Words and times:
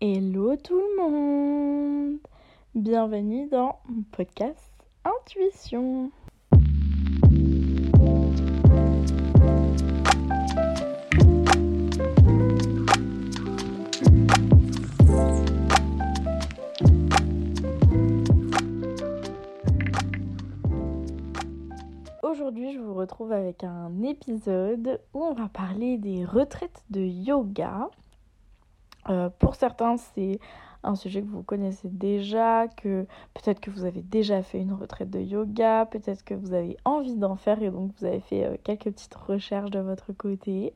Hello 0.00 0.56
tout 0.56 0.76
le 0.76 0.96
monde 1.00 2.18
Bienvenue 2.74 3.48
dans 3.48 3.78
mon 3.88 4.02
podcast 4.10 4.72
Intuition. 5.04 6.10
Aujourd'hui, 22.24 22.72
je 22.72 22.80
vous 22.80 22.94
retrouve 22.94 23.30
avec 23.30 23.62
un 23.62 24.02
épisode 24.02 25.00
où 25.14 25.22
on 25.22 25.34
va 25.34 25.48
parler 25.48 25.98
des 25.98 26.24
retraites 26.24 26.82
de 26.90 27.00
yoga. 27.00 27.88
Euh, 29.10 29.28
pour 29.38 29.54
certains, 29.54 29.96
c'est 29.96 30.38
un 30.82 30.94
sujet 30.94 31.22
que 31.22 31.28
vous 31.28 31.42
connaissez 31.42 31.88
déjà, 31.88 32.68
que 32.68 33.06
peut-être 33.32 33.60
que 33.60 33.70
vous 33.70 33.84
avez 33.84 34.02
déjà 34.02 34.42
fait 34.42 34.58
une 34.58 34.72
retraite 34.72 35.10
de 35.10 35.20
yoga, 35.20 35.86
peut-être 35.86 36.24
que 36.24 36.34
vous 36.34 36.52
avez 36.52 36.76
envie 36.84 37.16
d'en 37.16 37.36
faire 37.36 37.62
et 37.62 37.70
donc 37.70 37.92
vous 37.98 38.04
avez 38.04 38.20
fait 38.20 38.44
euh, 38.44 38.56
quelques 38.62 38.84
petites 38.84 39.14
recherches 39.14 39.70
de 39.70 39.80
votre 39.80 40.12
côté. 40.12 40.74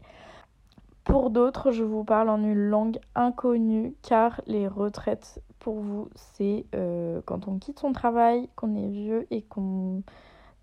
Pour 1.04 1.30
d'autres, 1.30 1.72
je 1.72 1.84
vous 1.84 2.04
parle 2.04 2.28
en 2.28 2.42
une 2.42 2.68
langue 2.68 2.98
inconnue 3.14 3.94
car 4.02 4.40
les 4.46 4.68
retraites 4.68 5.42
pour 5.58 5.80
vous, 5.80 6.08
c'est 6.14 6.66
euh, 6.74 7.20
quand 7.24 7.48
on 7.48 7.58
quitte 7.58 7.80
son 7.80 7.92
travail, 7.92 8.48
qu'on 8.56 8.74
est 8.76 8.88
vieux 8.88 9.26
et 9.30 9.42
qu'on 9.42 10.02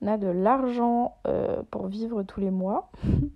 a 0.05 0.17
de 0.17 0.27
l'argent 0.27 1.17
pour 1.71 1.87
vivre 1.87 2.21
tous 2.23 2.39
les 2.39 2.51
mois. 2.51 2.91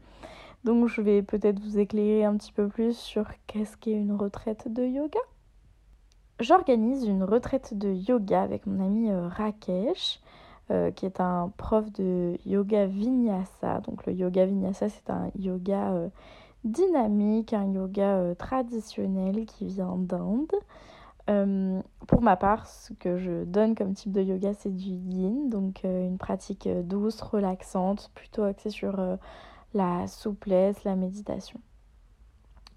Donc 0.63 0.88
je 0.88 1.02
vais 1.02 1.22
peut-être 1.22 1.59
vous 1.59 1.80
éclairer 1.80 2.26
un 2.26 2.36
petit 2.36 2.52
peu 2.52 2.67
plus 2.67 2.98
sur 2.98 3.26
qu'est-ce 3.48 3.77
qu'est 3.77 3.94
une 3.94 4.13
retraite 4.13 4.72
de 4.72 4.84
yoga. 4.84 5.20
J'organise 6.40 7.05
une 7.05 7.23
retraite 7.23 7.77
de 7.77 7.91
yoga 7.91 8.41
avec 8.41 8.66
mon 8.66 8.83
ami 8.86 9.11
euh, 9.11 9.28
Rakesh, 9.28 10.22
euh, 10.72 10.89
qui 10.92 11.06
est 11.06 11.20
un 11.20 11.52
prof 11.58 11.92
de 11.92 12.38
yoga 12.45 12.86
vinyasa. 12.86 13.81
Donc 13.81 14.06
le 14.06 14.14
yoga 14.14 14.45
vinyasa, 14.45 14.88
c'est 14.88 15.09
un 15.09 15.31
yoga 15.38 15.92
euh, 15.92 16.09
dynamique, 16.64 17.53
un 17.53 17.72
yoga 17.72 18.36
traditionnel 18.38 19.45
qui 19.45 19.66
vient 19.66 19.98
d'Inde. 19.98 20.52
pour 22.08 22.22
ma 22.22 22.36
part, 22.38 22.67
ce 22.67 22.94
que 22.94 23.17
je 23.17 23.44
donne 23.44 23.76
comme 23.76 23.94
type 23.94 24.11
de 24.11 24.22
yoga, 24.22 24.53
c'est 24.53 24.76
du 24.76 24.92
yin, 24.92 25.50
donc 25.50 25.81
une 25.83 26.17
pratique 26.17 26.67
douce, 26.83 27.22
relaxante, 27.22 28.11
plutôt 28.14 28.44
axée 28.44 28.70
sur 28.70 29.00
la 29.73 30.08
souplesse, 30.08 30.84
la 30.84 30.95
méditation. 30.95 31.59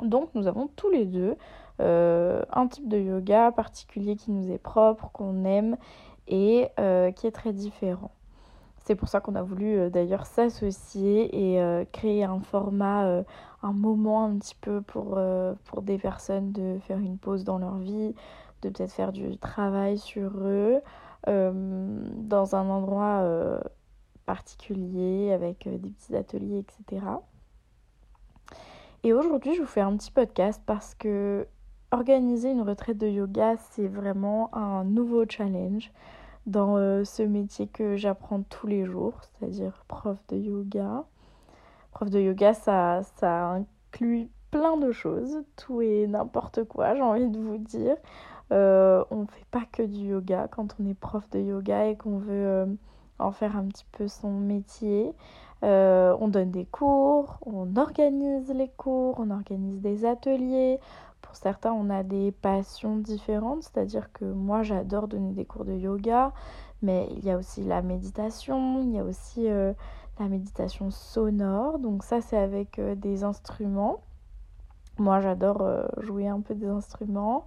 Donc 0.02 0.30
nous 0.34 0.46
avons 0.46 0.68
tous 0.68 0.90
les 0.90 1.06
deux 1.06 1.36
euh, 1.80 2.42
un 2.52 2.66
type 2.66 2.88
de 2.88 2.98
yoga 2.98 3.50
particulier 3.50 4.16
qui 4.16 4.30
nous 4.30 4.50
est 4.50 4.58
propre, 4.58 5.10
qu'on 5.12 5.44
aime 5.44 5.76
et 6.28 6.68
euh, 6.78 7.10
qui 7.12 7.26
est 7.26 7.32
très 7.32 7.52
différent. 7.52 8.12
C'est 8.84 8.94
pour 8.96 9.08
ça 9.08 9.20
qu'on 9.20 9.36
a 9.36 9.42
voulu 9.42 9.78
euh, 9.78 9.90
d'ailleurs 9.90 10.26
s'associer 10.26 11.54
et 11.54 11.86
créer 11.92 12.24
un 12.24 12.40
format, 12.40 13.22
un 13.62 13.72
moment 13.72 14.24
un 14.24 14.38
petit 14.38 14.56
peu 14.60 14.82
pour, 14.82 15.18
pour 15.64 15.82
des 15.82 15.98
personnes 15.98 16.52
de 16.52 16.78
faire 16.80 16.98
une 16.98 17.18
pause 17.18 17.44
dans 17.44 17.58
leur 17.58 17.76
vie, 17.76 18.14
de 18.62 18.68
peut-être 18.68 18.92
faire 18.92 19.12
du 19.12 19.38
travail 19.38 19.98
sur 19.98 20.32
eux 20.44 20.80
dans 21.26 22.56
un 22.56 22.68
endroit 22.68 23.60
particulier, 24.22 25.32
avec 25.32 25.66
euh, 25.66 25.78
des 25.78 25.90
petits 25.90 26.16
ateliers, 26.16 26.58
etc. 26.58 27.04
Et 29.04 29.12
aujourd'hui, 29.12 29.54
je 29.54 29.60
vous 29.60 29.66
fais 29.66 29.80
un 29.80 29.96
petit 29.96 30.10
podcast 30.10 30.62
parce 30.64 30.94
que 30.94 31.46
organiser 31.90 32.50
une 32.50 32.62
retraite 32.62 32.98
de 32.98 33.08
yoga, 33.08 33.56
c'est 33.56 33.88
vraiment 33.88 34.54
un 34.54 34.84
nouveau 34.84 35.24
challenge 35.28 35.92
dans 36.46 36.76
euh, 36.76 37.04
ce 37.04 37.22
métier 37.22 37.66
que 37.66 37.96
j'apprends 37.96 38.42
tous 38.42 38.66
les 38.66 38.84
jours, 38.84 39.14
c'est-à-dire 39.22 39.84
prof 39.88 40.18
de 40.28 40.36
yoga. 40.36 41.04
Prof 41.92 42.10
de 42.10 42.20
yoga, 42.20 42.54
ça, 42.54 43.02
ça 43.16 43.48
inclut 43.50 44.28
plein 44.50 44.76
de 44.76 44.92
choses, 44.92 45.42
tout 45.56 45.82
et 45.82 46.06
n'importe 46.06 46.64
quoi, 46.64 46.94
j'ai 46.94 47.02
envie 47.02 47.28
de 47.28 47.38
vous 47.38 47.58
dire. 47.58 47.96
Euh, 48.52 49.04
on 49.10 49.22
ne 49.22 49.26
fait 49.26 49.46
pas 49.50 49.64
que 49.70 49.82
du 49.82 50.08
yoga 50.08 50.48
quand 50.48 50.76
on 50.78 50.88
est 50.88 50.94
prof 50.94 51.28
de 51.30 51.40
yoga 51.40 51.86
et 51.86 51.96
qu'on 51.96 52.18
veut 52.18 52.76
en 53.18 53.32
faire 53.32 53.56
un 53.56 53.64
petit 53.64 53.86
peu 53.92 54.08
son 54.08 54.30
métier. 54.30 55.14
Euh, 55.64 56.16
on 56.20 56.28
donne 56.28 56.50
des 56.50 56.64
cours, 56.64 57.38
on 57.46 57.76
organise 57.76 58.50
les 58.50 58.68
cours, 58.68 59.16
on 59.18 59.30
organise 59.30 59.80
des 59.80 60.04
ateliers. 60.04 60.80
Pour 61.20 61.36
certains, 61.36 61.72
on 61.72 61.88
a 61.88 62.02
des 62.02 62.32
passions 62.32 62.96
différentes, 62.96 63.62
c'est-à-dire 63.62 64.12
que 64.12 64.24
moi, 64.24 64.62
j'adore 64.62 65.06
donner 65.06 65.32
des 65.32 65.44
cours 65.44 65.64
de 65.64 65.74
yoga, 65.74 66.32
mais 66.82 67.08
il 67.12 67.24
y 67.24 67.30
a 67.30 67.38
aussi 67.38 67.62
la 67.62 67.80
méditation, 67.80 68.82
il 68.82 68.90
y 68.90 68.98
a 68.98 69.04
aussi 69.04 69.48
euh, 69.48 69.72
la 70.18 70.26
méditation 70.26 70.90
sonore. 70.90 71.78
Donc 71.78 72.02
ça, 72.02 72.20
c'est 72.20 72.38
avec 72.38 72.80
euh, 72.80 72.96
des 72.96 73.22
instruments. 73.22 74.00
Moi, 74.98 75.20
j'adore 75.20 75.66
jouer 75.98 76.28
un 76.28 76.40
peu 76.40 76.54
des 76.54 76.66
instruments. 76.66 77.46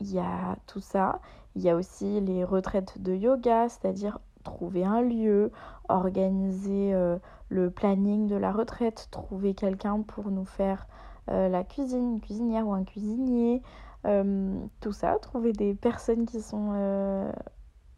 Il 0.00 0.12
y 0.12 0.18
a 0.18 0.56
tout 0.66 0.80
ça. 0.80 1.20
Il 1.54 1.62
y 1.62 1.70
a 1.70 1.76
aussi 1.76 2.20
les 2.20 2.44
retraites 2.44 3.00
de 3.00 3.14
yoga, 3.14 3.68
c'est-à-dire 3.68 4.18
trouver 4.42 4.84
un 4.84 5.02
lieu, 5.02 5.50
organiser 5.88 6.94
euh, 6.94 7.18
le 7.48 7.70
planning 7.70 8.26
de 8.26 8.36
la 8.36 8.52
retraite, 8.52 9.08
trouver 9.10 9.54
quelqu'un 9.54 10.02
pour 10.02 10.30
nous 10.30 10.44
faire 10.44 10.86
euh, 11.30 11.48
la 11.48 11.64
cuisine, 11.64 12.14
une 12.14 12.20
cuisinière 12.20 12.66
ou 12.66 12.72
un 12.72 12.84
cuisinier, 12.84 13.62
euh, 14.06 14.54
tout 14.80 14.92
ça, 14.92 15.18
trouver 15.18 15.52
des 15.52 15.74
personnes 15.74 16.26
qui 16.26 16.40
sont 16.40 17.32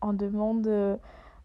en 0.00 0.12
demande 0.12 0.98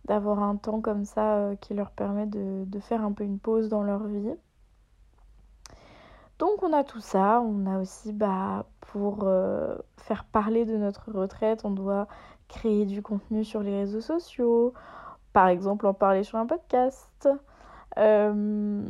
d'avoir 0.05 0.43
un 0.43 0.55
temps 0.55 0.81
comme 0.81 1.05
ça 1.05 1.51
qui 1.61 1.73
leur 1.73 1.91
permet 1.91 2.25
de, 2.25 2.65
de, 2.65 2.79
faire 2.79 3.03
un 3.03 3.11
peu 3.11 3.23
une 3.23 3.39
pause 3.39 3.69
dans 3.69 3.83
leur 3.83 4.03
vie. 4.05 4.33
Donc 6.39 6.63
on 6.63 6.73
a 6.73 6.83
tout 6.83 7.01
ça, 7.01 7.41
on 7.41 7.65
a 7.65 7.79
aussi 7.79 8.11
bah, 8.11 8.65
pour 8.81 9.29
faire 9.97 10.25
parler 10.25 10.65
de 10.65 10.77
notre 10.77 11.11
retraite, 11.11 11.61
on 11.63 11.71
doit 11.71 12.07
créer 12.49 12.85
du 12.85 13.01
contenu 13.01 13.45
sur 13.45 13.61
les 13.61 13.71
réseaux 13.71 14.01
sociaux, 14.01 14.73
par 15.31 15.47
exemple 15.47 15.87
en 15.87 15.93
parler 15.93 16.23
sur 16.23 16.37
un 16.37 16.45
podcast. 16.45 17.29
Euh, 17.97 18.83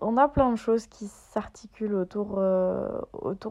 on 0.00 0.16
a 0.16 0.28
plein 0.28 0.50
de 0.50 0.56
choses 0.56 0.86
qui 0.86 1.06
s'articulent 1.06 1.94
autour, 1.94 2.34
euh, 2.38 3.00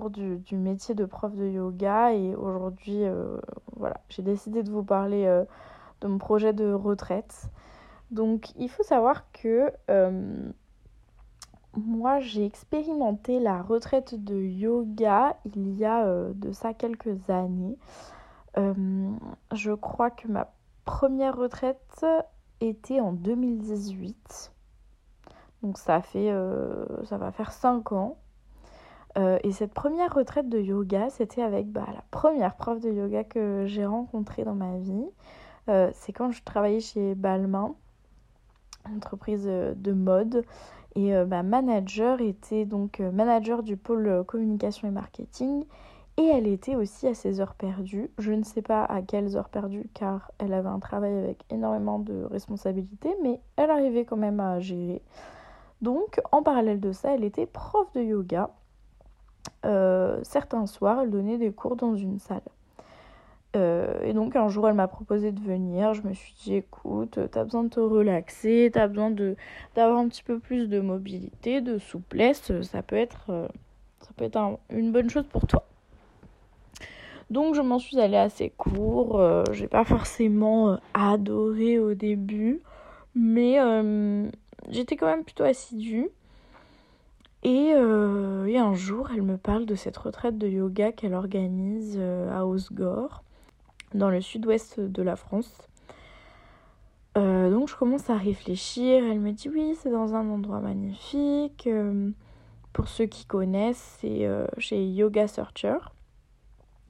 du, 0.10 0.58
métier 0.58 0.94
de 0.94 1.06
prof 1.06 1.34
de 1.34 1.48
yoga 1.48 2.14
et 2.14 2.36
aujourd'hui, 2.36 3.04
euh, 3.04 3.38
voilà, 3.76 3.98
j'ai 4.10 4.22
décidé 4.22 4.62
de 4.62 4.70
vous 4.70 4.84
parler 4.84 5.26
de 6.02 6.08
mon 6.08 6.18
projet 6.18 6.54
de 6.54 6.72
retraite. 6.72 7.50
Donc 8.12 8.52
il 8.58 8.70
faut 8.70 8.84
savoir 8.84 9.32
que 9.32 9.72
moi 11.76 12.20
j'ai 12.20 12.46
expérimenté 12.46 13.40
la 13.40 13.62
retraite 13.62 14.24
de 14.24 14.36
yoga 14.36 15.36
il 15.46 15.76
y 15.76 15.84
a 15.84 16.06
de 16.34 16.52
ça 16.52 16.74
quelques 16.74 17.30
années. 17.30 17.78
Je 18.56 19.74
crois 19.74 20.12
que 20.12 20.28
ma 20.28 20.52
première 20.86 21.36
retraite 21.36 22.06
était 22.62 23.00
en 23.00 23.12
2018. 23.12 24.54
Donc 25.64 25.78
ça 25.78 26.02
fait 26.02 26.32
euh, 26.32 26.86
ça 27.06 27.18
va 27.18 27.32
faire 27.32 27.52
5 27.52 27.92
ans. 27.92 28.18
Euh, 29.18 29.40
et 29.44 29.52
cette 29.52 29.74
première 29.74 30.14
retraite 30.14 30.50
de 30.50 30.60
yoga, 30.60 31.10
c'était 31.10 31.42
avec 31.42 31.72
bah, 31.72 31.88
la 31.94 32.04
première 32.12 32.56
prof 32.56 32.80
de 32.80 32.92
yoga 32.92 33.24
que 33.24 33.66
j'ai 33.66 33.86
rencontrée 33.86 34.44
dans 34.44 34.56
ma 34.56 34.78
vie. 34.78 35.08
Euh, 35.70 35.90
c'est 35.94 36.12
quand 36.12 36.32
je 36.32 36.44
travaillais 36.44 36.82
chez 36.82 37.16
Balmain, 37.16 37.76
entreprise 38.96 39.46
de 39.46 39.92
mode. 39.92 40.46
Et 40.98 41.12
ma 41.26 41.44
manager 41.44 42.22
était 42.22 42.64
donc 42.64 43.00
manager 43.00 43.64
du 43.64 43.76
pôle 43.76 44.24
communication 44.26 44.88
et 44.88 44.92
marketing. 44.92 45.66
Et 46.18 46.26
elle 46.26 46.48
était 46.48 46.76
aussi 46.76 47.08
à 47.08 47.14
ses 47.14 47.42
heures 47.42 47.56
perdues. 47.56 48.10
Je 48.18 48.32
ne 48.32 48.44
sais 48.44 48.62
pas 48.62 48.86
à 48.86 49.02
quelles 49.02 49.36
heures 49.36 49.50
perdues 49.50 49.90
car 49.94 50.32
elle 50.38 50.54
avait 50.54 50.70
un 50.70 50.80
travail 50.80 51.14
avec 51.14 51.44
énormément 51.50 52.00
de 52.00 52.24
responsabilités, 52.24 53.14
mais 53.22 53.42
elle 53.58 53.70
arrivait 53.70 54.06
quand 54.06 54.16
même 54.16 54.40
à 54.40 54.60
gérer. 54.60 55.02
Donc 55.82 56.22
en 56.32 56.42
parallèle 56.42 56.80
de 56.80 56.94
ça, 56.94 57.14
elle 57.14 57.26
était 57.26 57.46
prof 57.46 57.92
de 57.94 58.02
yoga. 58.02 58.50
Euh, 59.66 60.20
certains 60.24 60.66
soirs, 60.68 61.02
elle 61.02 61.12
donnait 61.12 61.38
des 61.38 61.52
cours 61.52 61.76
dans 61.76 61.96
une 61.96 62.20
salle. 62.20 62.42
Euh, 63.56 64.02
et 64.04 64.14
donc 64.14 64.36
un 64.36 64.48
jour, 64.48 64.68
elle 64.68 64.74
m'a 64.76 64.88
proposé 64.88 65.32
de 65.32 65.40
venir. 65.40 65.94
Je 65.94 66.02
me 66.02 66.14
suis 66.14 66.34
dit, 66.44 66.56
écoute, 66.56 67.20
t'as 67.32 67.44
besoin 67.44 67.64
de 67.64 67.70
te 67.70 67.80
relaxer, 67.80 68.70
t'as 68.74 68.88
besoin 68.88 69.12
d'avoir 69.76 70.00
un 70.00 70.08
petit 70.08 70.24
peu 70.24 70.40
plus 70.40 70.68
de 70.68 70.80
mobilité, 70.80 71.62
de 71.62 71.78
souplesse. 71.78 72.62
Ça 72.62 72.82
peut 72.84 72.96
être, 72.96 73.30
euh, 73.30 73.48
ça 74.02 74.10
peut 74.16 74.26
être 74.26 74.60
une 74.70 74.92
bonne 74.92 75.10
chose 75.10 75.26
pour 75.28 75.46
toi. 75.48 75.66
Donc 77.30 77.56
je 77.56 77.62
m'en 77.62 77.80
suis 77.80 78.00
allée 78.00 78.18
assez 78.18 78.50
court. 78.50 79.20
Euh, 79.20 79.44
j'ai 79.52 79.68
pas 79.68 79.84
forcément 79.84 80.72
euh, 80.72 80.76
adoré 80.94 81.80
au 81.80 81.94
début, 81.94 82.62
mais 83.16 83.60
euh, 83.60 84.30
j'étais 84.70 84.96
quand 84.96 85.08
même 85.08 85.24
plutôt 85.24 85.44
assidue. 85.44 86.10
Et, 87.44 87.68
et, 87.68 88.58
un 88.58 88.74
jour, 88.74 89.12
elle 89.14 89.22
me 89.22 89.38
parle 89.38 89.68
de 89.68 89.76
cette 89.76 89.98
retraite 89.98 90.40
de 90.40 90.48
yoga 90.48 90.92
qu'elle 90.92 91.14
organise 91.14 92.00
à 92.32 92.48
Osgore, 92.48 93.22
dans 93.94 94.10
le 94.10 94.20
sud-ouest 94.20 94.80
de 94.80 95.04
la 95.04 95.16
France. 95.16 95.56
Euh, 97.18 97.50
donc 97.50 97.70
je 97.70 97.76
commence 97.76 98.10
à 98.10 98.18
réfléchir. 98.18 99.04
Elle 99.04 99.20
me 99.20 99.32
dit 99.32 99.50
oui, 99.50 99.76
c'est 99.82 99.92
dans 99.92 100.16
un 100.16 100.30
endroit 100.30 100.60
magnifique. 100.60 101.68
Euh, 101.68 102.12
pour 102.74 102.88
ceux 102.88 103.06
qui 103.06 103.26
connaissent, 103.26 103.98
c'est 104.02 104.26
euh, 104.26 104.46
chez 104.58 104.86
Yoga 104.86 105.28
Searcher. 105.28 105.78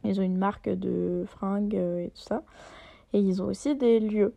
Ils 0.05 0.19
ont 0.19 0.23
une 0.23 0.37
marque 0.37 0.69
de 0.69 1.23
fringues 1.27 1.73
et 1.73 2.11
tout 2.13 2.21
ça. 2.21 2.43
Et 3.13 3.19
ils 3.19 3.41
ont 3.41 3.45
aussi 3.45 3.75
des 3.75 3.99
lieux. 3.99 4.33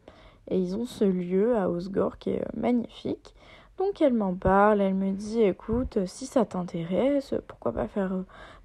Et 0.51 0.59
ils 0.59 0.77
ont 0.77 0.85
ce 0.85 1.05
lieu 1.05 1.57
à 1.57 1.69
Osgore 1.69 2.19
qui 2.19 2.31
est 2.31 2.45
magnifique. 2.57 3.35
Donc 3.77 4.01
elle 4.03 4.15
m'en 4.15 4.35
parle, 4.35 4.81
elle 4.81 4.95
me 4.95 5.13
dit 5.13 5.43
écoute, 5.43 5.99
si 6.07 6.27
ça 6.27 6.45
t'intéresse, 6.45 7.35
pourquoi 7.47 7.73
pas 7.73 7.87
faire 7.87 8.13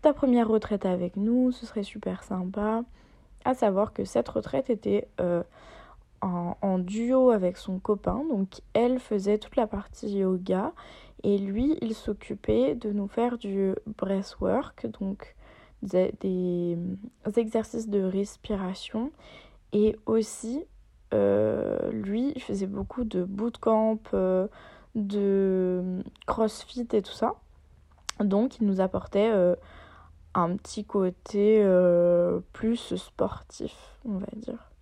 ta 0.02 0.12
première 0.14 0.48
retraite 0.48 0.86
avec 0.86 1.18
nous, 1.18 1.52
ce 1.52 1.66
serait 1.66 1.84
super 1.84 2.24
sympa. 2.24 2.84
À 3.46 3.54
savoir 3.54 3.94
que 3.94 4.06
cette 4.06 4.30
retraite 4.30 4.70
était 4.70 5.08
en, 6.24 6.80
duo 6.80 7.32
avec 7.32 7.58
son 7.58 7.80
copain. 7.80 8.24
Donc 8.30 8.62
elle 8.74 9.00
faisait 9.00 9.38
toute 9.38 9.56
la 9.56 9.68
partie 9.68 10.10
yoga 10.10 10.72
et 11.24 11.38
lui, 11.38 11.78
il 11.82 11.94
s'occupait 11.94 12.76
de 12.76 12.92
nous 12.92 13.08
faire 13.08 13.38
du 13.38 13.74
breathwork, 13.98 14.88
donc 15.00 15.36
des, 15.84 16.78
exercices 17.36 17.90
de 17.90 18.02
respiration. 18.02 19.12
Et 19.72 19.96
aussi, 20.06 20.64
euh, 21.14 21.92
lui, 21.92 22.32
il 22.36 22.42
faisait 22.42 22.68
beaucoup 22.68 23.04
de 23.04 23.24
bootcamp, 23.24 24.00
euh, 24.14 24.48
de 24.96 26.04
crossfit 26.26 26.88
et 26.94 27.02
tout 27.02 27.14
ça. 27.14 27.36
Donc 28.20 28.60
il 28.60 28.68
nous 28.68 28.80
apportait 28.80 29.32
euh, 29.32 29.56
un 30.36 30.56
petit 30.56 30.86
côté 30.86 31.66
plus 32.54 32.96
sportif, 32.96 33.76
on 34.06 34.18
va 34.18 34.28
dire. 34.36 34.74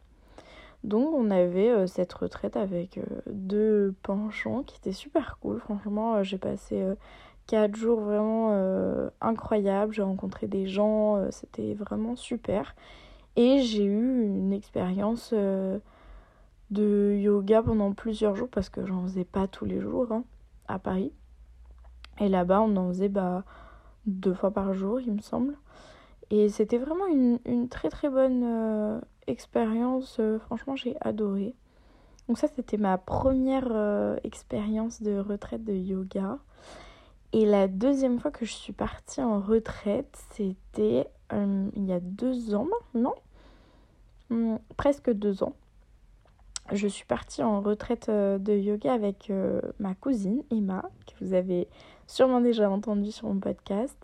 Donc 0.83 1.13
on 1.13 1.29
avait 1.29 1.69
euh, 1.69 1.85
cette 1.85 2.11
retraite 2.13 2.57
avec 2.57 2.97
euh, 2.97 3.03
deux 3.27 3.93
penchants 4.01 4.63
qui 4.63 4.77
étaient 4.77 4.93
super 4.93 5.37
cool. 5.39 5.59
Franchement, 5.59 6.15
euh, 6.15 6.23
j'ai 6.23 6.39
passé 6.39 6.83
quatre 7.51 7.75
jours 7.75 7.99
vraiment 7.99 8.51
incroyables. 9.19 9.93
J'ai 9.93 10.01
rencontré 10.01 10.47
des 10.47 10.67
gens, 10.67 11.29
c'était 11.31 11.73
vraiment 11.73 12.15
super. 12.15 12.75
Et 13.35 13.59
j'ai 13.59 13.83
eu 13.83 14.23
une 14.23 14.53
expérience 14.53 15.33
de 16.71 17.17
yoga 17.19 17.61
pendant 17.61 17.91
plusieurs 17.91 18.37
jours 18.37 18.47
parce 18.49 18.69
que 18.69 18.85
j'en 18.85 19.03
faisais 19.03 19.25
pas 19.25 19.47
tous 19.47 19.65
les 19.65 19.81
jours 19.81 20.07
hein, 20.11 20.23
à 20.69 20.79
Paris. 20.79 21.11
Et 22.19 22.29
là-bas, 22.29 22.61
on 22.61 22.75
en 22.77 22.87
faisait 22.87 23.09
bah, 23.09 23.43
deux 24.05 24.33
fois 24.33 24.51
par 24.51 24.73
jour, 24.73 25.01
il 25.01 25.11
me 25.11 25.21
semble. 25.21 25.55
Et 26.29 26.47
c'était 26.47 26.77
vraiment 26.77 27.07
une, 27.07 27.39
une, 27.45 27.67
très 27.67 27.89
très 27.89 28.09
bonne 28.09 29.01
expérience, 29.27 30.17
euh, 30.19 30.39
franchement, 30.39 30.75
j'ai 30.75 30.95
adoré. 31.01 31.55
Donc 32.27 32.37
ça, 32.37 32.47
c'était 32.55 32.77
ma 32.77 32.97
première 32.97 33.67
euh, 33.71 34.15
expérience 34.23 35.01
de 35.01 35.19
retraite 35.19 35.63
de 35.63 35.73
yoga. 35.73 36.37
Et 37.33 37.45
la 37.45 37.67
deuxième 37.67 38.19
fois 38.19 38.31
que 38.31 38.45
je 38.45 38.51
suis 38.51 38.73
partie 38.73 39.21
en 39.21 39.39
retraite, 39.39 40.17
c'était 40.31 41.07
euh, 41.33 41.69
il 41.75 41.85
y 41.85 41.93
a 41.93 41.99
deux 41.99 42.53
ans 42.55 42.65
maintenant. 42.65 43.15
Hmm, 44.29 44.57
presque 44.77 45.11
deux 45.11 45.43
ans. 45.43 45.55
Je 46.71 46.87
suis 46.87 47.05
partie 47.05 47.43
en 47.43 47.61
retraite 47.61 48.09
de 48.09 48.53
yoga 48.53 48.93
avec 48.93 49.31
ma 49.79 49.93
cousine 49.93 50.41
Emma, 50.51 50.83
que 51.05 51.25
vous 51.25 51.33
avez 51.33 51.67
sûrement 52.07 52.39
déjà 52.39 52.69
entendu 52.69 53.11
sur 53.11 53.27
mon 53.27 53.39
podcast. 53.41 53.97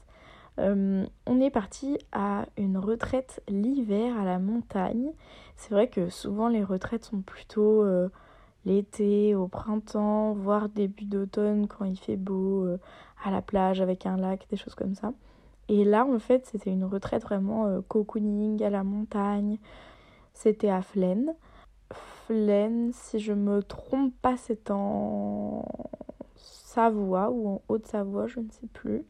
Euh, 0.60 1.06
on 1.28 1.40
est 1.40 1.52
parti 1.52 1.98
à 2.12 2.46
une 2.58 2.78
retraite 2.78 3.44
l'hiver 3.48 4.18
à 4.18 4.26
la 4.26 4.40
montagne. 4.40 5.12
C'est 5.56 5.72
vrai 5.72 5.88
que 5.88 6.10
souvent 6.10 6.48
les 6.48 6.64
retraites 6.64 7.06
sont 7.06 7.22
plutôt 7.22 7.84
euh, 7.84 8.10
l'été, 8.66 9.36
au 9.36 9.48
printemps, 9.48 10.34
voire 10.34 10.70
début 10.70 11.06
d'automne 11.06 11.68
quand 11.68 11.86
il 11.86 11.98
fait 11.98 12.18
beau, 12.18 12.66
euh, 12.66 12.78
à 13.24 13.32
la 13.32 13.42
plage 13.42 13.82
avec 13.82 14.06
un 14.06 14.18
lac, 14.18 14.48
des 14.50 14.58
choses 14.58 14.76
comme 14.76 14.96
ça. 14.96 15.14
Et 15.70 15.84
là, 15.84 16.06
en 16.06 16.20
fait, 16.20 16.46
c'était 16.46 16.72
une 16.72 16.86
retraite 16.86 17.24
vraiment 17.24 17.82
cocooning 17.88 18.64
à 18.64 18.70
la 18.70 18.84
montagne. 18.84 19.58
C'était 20.34 20.70
à 20.70 20.82
Flaine. 20.82 21.34
Flaine, 21.92 22.92
si 22.94 23.20
je 23.20 23.34
me 23.34 23.62
trompe 23.64 24.14
pas, 24.22 24.38
c'est 24.38 24.72
en 24.72 25.66
Savoie 26.36 27.32
ou 27.32 27.50
en 27.50 27.62
Haute-Savoie, 27.68 28.28
je 28.28 28.40
ne 28.40 28.50
sais 28.52 28.68
plus 28.68 29.06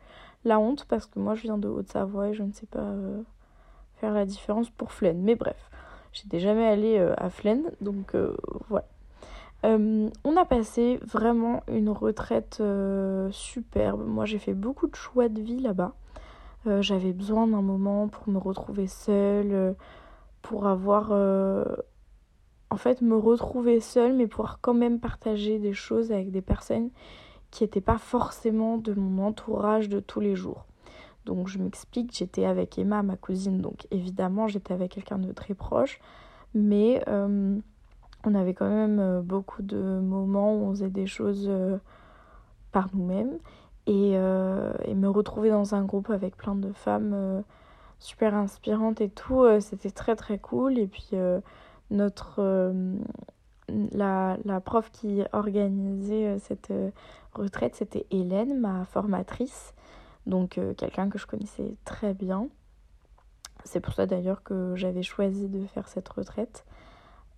la 0.48 0.60
honte 0.60 0.86
parce 0.86 1.06
que 1.06 1.20
moi 1.20 1.36
je 1.36 1.44
viens 1.44 1.58
de 1.58 1.68
Haute-Savoie 1.68 2.30
et 2.30 2.34
je 2.34 2.44
ne 2.44 2.52
sais 2.52 2.66
pas 2.66 2.80
euh, 2.80 3.22
faire 3.96 4.14
la 4.14 4.26
différence 4.26 4.70
pour 4.70 4.92
Flaine. 4.92 5.22
Mais 5.22 5.36
bref, 5.36 5.70
j'étais 6.14 6.40
jamais 6.40 6.66
allée 6.66 6.98
euh, 6.98 7.14
à 7.18 7.30
Flaine, 7.30 7.72
donc 7.82 8.16
euh, 9.66 10.10
on 10.24 10.38
a 10.38 10.46
passé 10.46 11.00
vraiment 11.04 11.64
une 11.68 11.90
retraite 11.90 12.62
superbe. 13.32 14.06
Moi 14.06 14.26
j'ai 14.26 14.40
fait 14.40 14.54
beaucoup 14.54 14.88
de 14.88 14.96
choix 14.96 15.30
de 15.30 15.42
vie 15.42 15.60
là-bas. 15.60 15.94
J'avais 16.82 17.14
besoin 17.14 17.48
d'un 17.48 17.62
moment 17.62 18.10
pour 18.10 18.28
me 18.28 18.38
retrouver 18.38 18.88
seule, 18.88 19.74
pour 20.42 20.68
avoir 20.68 21.12
en 22.70 22.78
fait 22.78 23.02
me 23.02 23.16
retrouver 23.16 23.80
seule 23.80 24.14
mais 24.14 24.28
pouvoir 24.28 24.60
quand 24.62 24.74
même 24.74 25.00
partager 25.00 25.60
des 25.60 25.74
choses 25.74 26.12
avec 26.12 26.32
des 26.32 26.42
personnes 26.42 26.90
qui 27.52 27.64
n'étaient 27.64 27.82
pas 27.82 27.98
forcément 27.98 28.78
de 28.78 28.94
mon 28.94 29.26
entourage 29.26 29.90
de 29.90 30.00
tous 30.00 30.20
les 30.20 30.36
jours. 30.36 30.66
Donc 31.26 31.48
je 31.48 31.60
m'explique, 31.60 32.16
j'étais 32.16 32.46
avec 32.46 32.78
Emma, 32.78 33.04
ma 33.04 33.18
cousine, 33.18 33.62
donc 33.62 33.88
évidemment 33.92 34.48
j'étais 34.48 34.74
avec 34.74 34.92
quelqu'un 34.92 35.18
de 35.18 35.32
très 35.34 35.54
proche, 35.54 36.00
mais 36.54 37.04
euh, 37.08 37.58
on 38.26 38.36
avait 38.36 38.54
quand 38.54 38.70
même 38.70 39.00
euh, 39.00 39.22
beaucoup 39.22 39.62
de 39.62 40.00
moments 40.00 40.54
où 40.56 40.66
on 40.66 40.72
faisait 40.72 40.90
des 40.90 41.08
choses 41.08 41.46
euh, 41.50 41.78
par 42.72 42.90
nous-mêmes. 42.94 43.38
Et, 43.88 44.16
et, 44.16 44.96
me 44.96 45.08
retrouver 45.08 45.50
dans 45.50 45.74
un 45.74 45.86
groupe 45.86 46.10
avec 46.10 46.36
plein 46.36 46.56
de 46.56 46.74
femmes 46.74 47.42
super 48.00 48.36
inspirantes 48.36 49.00
et 49.00 49.08
tout, 49.08 49.46
c'était 49.62 49.92
très 49.92 50.18
très 50.18 50.40
cool. 50.40 50.78
Et 50.78 50.88
puis 50.88 51.12
notre 51.90 52.74
la, 53.70 54.38
prof 54.66 54.92
qui 54.92 55.22
organisait 55.32 56.38
cette 56.40 56.74
retraite, 57.34 57.76
c'était 57.76 58.06
Hélène, 58.12 58.60
ma 58.60 58.84
formatrice, 58.84 59.74
donc 60.28 60.58
euh, 60.58 60.74
quelqu'un 60.74 61.10
que 61.10 61.18
je 61.18 61.26
connaissais 61.26 61.76
très 61.86 62.14
bien. 62.14 62.50
C'est 63.64 63.80
pour 63.80 63.94
ça 63.94 64.06
d'ailleurs 64.06 64.44
que 64.44 64.76
j'avais 64.76 65.02
choisi 65.02 65.48
de 65.48 65.66
faire 65.68 65.88
cette 65.88 66.08
retraite, 66.10 66.66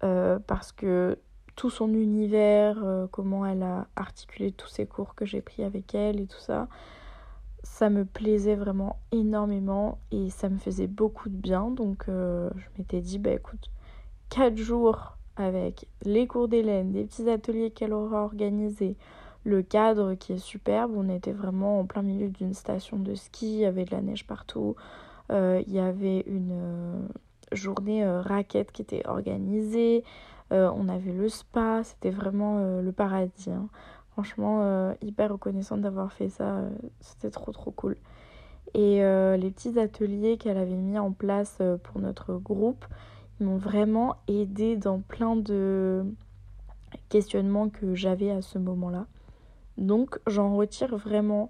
euh, 0.03 0.39
parce 0.47 0.71
que 0.71 1.17
tout 1.55 1.69
son 1.69 1.93
univers, 1.93 2.83
euh, 2.83 3.07
comment 3.11 3.45
elle 3.45 3.63
a 3.63 3.87
articulé 3.95 4.51
tous 4.51 4.67
ses 4.67 4.85
cours 4.85 5.15
que 5.15 5.25
j'ai 5.25 5.41
pris 5.41 5.63
avec 5.63 5.93
elle 5.95 6.19
et 6.19 6.27
tout 6.27 6.39
ça, 6.39 6.67
ça 7.63 7.89
me 7.89 8.05
plaisait 8.05 8.55
vraiment 8.55 8.97
énormément 9.11 9.99
et 10.11 10.29
ça 10.29 10.49
me 10.49 10.57
faisait 10.57 10.87
beaucoup 10.87 11.29
de 11.29 11.35
bien. 11.35 11.69
Donc 11.69 12.05
je 12.07 12.49
m'étais 12.77 13.01
dit, 13.01 13.19
bah 13.19 13.31
écoute, 13.31 13.69
4 14.29 14.55
jours 14.57 15.17
avec 15.35 15.87
les 16.03 16.27
cours 16.27 16.47
d'Hélène, 16.47 16.91
des 16.91 17.05
petits 17.05 17.29
ateliers 17.29 17.71
qu'elle 17.71 17.93
aura 17.93 18.23
organisés, 18.23 18.97
le 19.43 19.61
cadre 19.63 20.13
qui 20.15 20.33
est 20.33 20.37
superbe. 20.37 20.91
On 20.95 21.09
était 21.09 21.31
vraiment 21.31 21.79
en 21.79 21.85
plein 21.85 22.01
milieu 22.01 22.29
d'une 22.29 22.53
station 22.53 22.97
de 22.97 23.15
ski, 23.15 23.53
il 23.53 23.59
y 23.59 23.65
avait 23.65 23.85
de 23.85 23.91
la 23.91 24.01
neige 24.01 24.27
partout. 24.27 24.75
Euh, 25.31 25.61
il 25.67 25.73
y 25.73 25.79
avait 25.79 26.21
une 26.27 26.51
euh, 26.51 27.07
journée 27.51 28.03
euh, 28.03 28.21
raquette 28.21 28.71
qui 28.71 28.81
était 28.81 29.05
organisée. 29.07 30.03
on 30.51 30.89
avait 30.89 31.13
le 31.13 31.29
spa, 31.29 31.83
c'était 31.83 32.09
vraiment 32.09 32.81
le 32.81 32.91
paradis. 32.91 33.51
Hein. 33.51 33.67
Franchement, 34.13 34.93
hyper 35.01 35.31
reconnaissante 35.31 35.81
d'avoir 35.81 36.11
fait 36.11 36.29
ça. 36.29 36.63
c'était 36.99 37.29
trop 37.29 37.51
trop 37.51 37.71
cool. 37.71 37.95
Et 38.73 38.99
les 39.37 39.51
petits 39.51 39.79
ateliers 39.79 40.37
qu'elle 40.37 40.57
avait 40.57 40.75
mis 40.75 40.97
en 40.97 41.11
place 41.11 41.61
pour 41.83 42.01
notre 42.01 42.33
groupe, 42.33 42.83
m'ont 43.39 43.57
vraiment 43.57 44.17
aidé 44.27 44.75
dans 44.75 44.99
plein 44.99 45.35
de 45.35 46.03
questionnements 47.09 47.69
que 47.69 47.95
j'avais 47.95 48.31
à 48.31 48.41
ce 48.41 48.57
moment-là. 48.57 49.05
Donc 49.77 50.19
j'en 50.27 50.55
retire 50.55 50.95
vraiment 50.97 51.49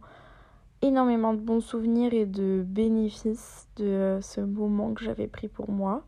énormément 0.82 1.34
de 1.34 1.40
bons 1.40 1.62
souvenirs 1.62 2.14
et 2.14 2.26
de 2.26 2.64
bénéfices 2.66 3.68
de 3.76 4.20
ce 4.22 4.42
moment 4.42 4.94
que 4.94 5.04
j'avais 5.04 5.28
pris 5.28 5.48
pour 5.48 5.72
moi. 5.72 6.04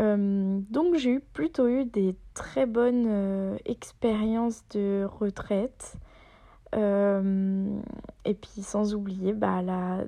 Euh, 0.00 0.60
donc 0.70 0.94
j'ai 0.96 1.10
eu 1.10 1.20
plutôt 1.20 1.68
eu 1.68 1.84
des 1.84 2.16
très 2.34 2.66
bonnes 2.66 3.06
euh, 3.08 3.56
expériences 3.64 4.62
de 4.70 5.04
retraite. 5.04 5.96
Euh, 6.76 7.80
et 8.24 8.34
puis 8.34 8.62
sans 8.62 8.94
oublier 8.94 9.32
bah, 9.32 9.60
la 9.60 10.04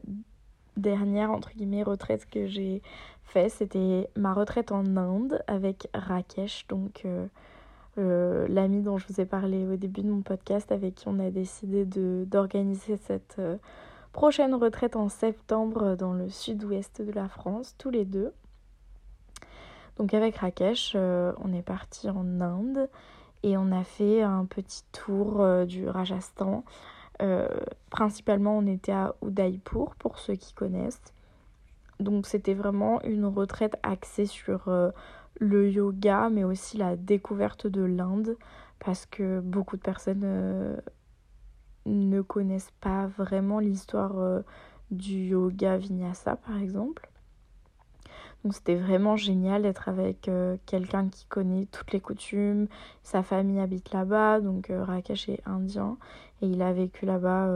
dernière 0.77 1.33
entre 1.33 1.51
guillemets 1.51 1.83
retraite 1.83 2.27
que 2.31 2.47
j'ai 2.47 2.83
fait, 3.25 3.49
c'était 3.49 4.09
ma 4.17 4.33
retraite 4.33 4.71
en 4.71 4.97
Inde 4.97 5.43
avec 5.49 5.89
Rakesh, 5.93 6.67
donc 6.69 7.05
l'ami 7.97 8.81
dont 8.81 8.99
je 8.99 9.07
vous 9.09 9.21
ai 9.21 9.27
parlé 9.27 9.67
au 9.67 9.77
début 9.77 10.03
de 10.03 10.11
mon 10.11 10.23
podcast 10.23 10.73
avec 10.73 10.95
qui 10.95 11.09
on 11.09 11.19
a 11.19 11.31
décidé 11.31 11.85
d'organiser 11.85 12.97
cette 12.97 13.41
prochaine 14.13 14.55
retraite 14.55 14.97
en 14.97 15.09
septembre 15.09 15.97
dans 15.97 16.13
le 16.13 16.29
sud-ouest 16.29 17.03
de 17.03 17.13
la 17.13 17.29
France, 17.29 17.75
tous 17.79 17.91
les 17.91 18.05
deux. 18.05 18.33
Donc 19.99 20.15
avec 20.15 20.37
Rakesh, 20.37 20.95
on 20.97 21.53
est 21.53 21.63
parti 21.63 22.09
en 22.09 22.41
Inde 22.41 22.89
et 23.43 23.57
on 23.57 23.71
a 23.73 23.85
fait 23.85 24.23
un 24.23 24.47
petit 24.47 24.85
tour 24.93 25.67
du 25.67 25.89
Rajasthan. 25.89 26.65
principalement, 27.91 28.57
on 28.57 28.67
était 28.67 28.93
à 28.93 29.15
Udaipur 29.23 29.95
pour 29.97 30.19
ceux 30.19 30.37
qui 30.37 30.55
connaissent. 30.55 31.13
Donc 32.03 32.27
c'était 32.27 32.55
vraiment 32.55 33.01
une 33.03 33.25
retraite 33.25 33.77
axée 33.83 34.27
sur 34.27 34.69
euh, 34.69 34.91
le 35.41 35.71
yoga, 35.71 36.29
mais 36.31 36.45
aussi 36.45 36.77
la 36.77 36.97
découverte 36.97 37.67
de 37.67 37.83
l'Inde, 37.83 38.37
parce 38.79 39.07
que 39.07 39.41
beaucoup 39.41 39.77
de 39.77 39.83
personnes 39.83 40.23
euh, 40.25 40.77
ne 41.87 42.21
connaissent 42.21 42.73
pas 42.81 43.07
vraiment 43.07 43.59
l'histoire 43.59 44.19
euh, 44.19 44.43
du 44.91 45.27
yoga 45.29 45.77
vinyasa, 45.77 46.37
par 46.37 46.57
exemple. 46.59 47.09
Donc 48.45 48.55
c'était 48.55 48.75
vraiment 48.75 49.17
génial 49.17 49.63
d'être 49.63 49.89
avec 49.89 50.29
quelqu'un 50.67 51.09
qui 51.09 51.27
connaît 51.27 51.67
toutes 51.67 51.93
les 51.93 52.01
coutumes. 52.01 52.67
Sa 53.05 53.23
famille 53.23 53.61
habite 53.61 53.93
là-bas, 53.93 54.41
donc 54.41 54.69
Rakesh 54.69 55.29
est 55.29 55.41
indien 55.47 55.97
et 56.41 56.49
il 56.49 56.61
a 56.61 56.73
vécu 56.73 57.07
là-bas 57.07 57.47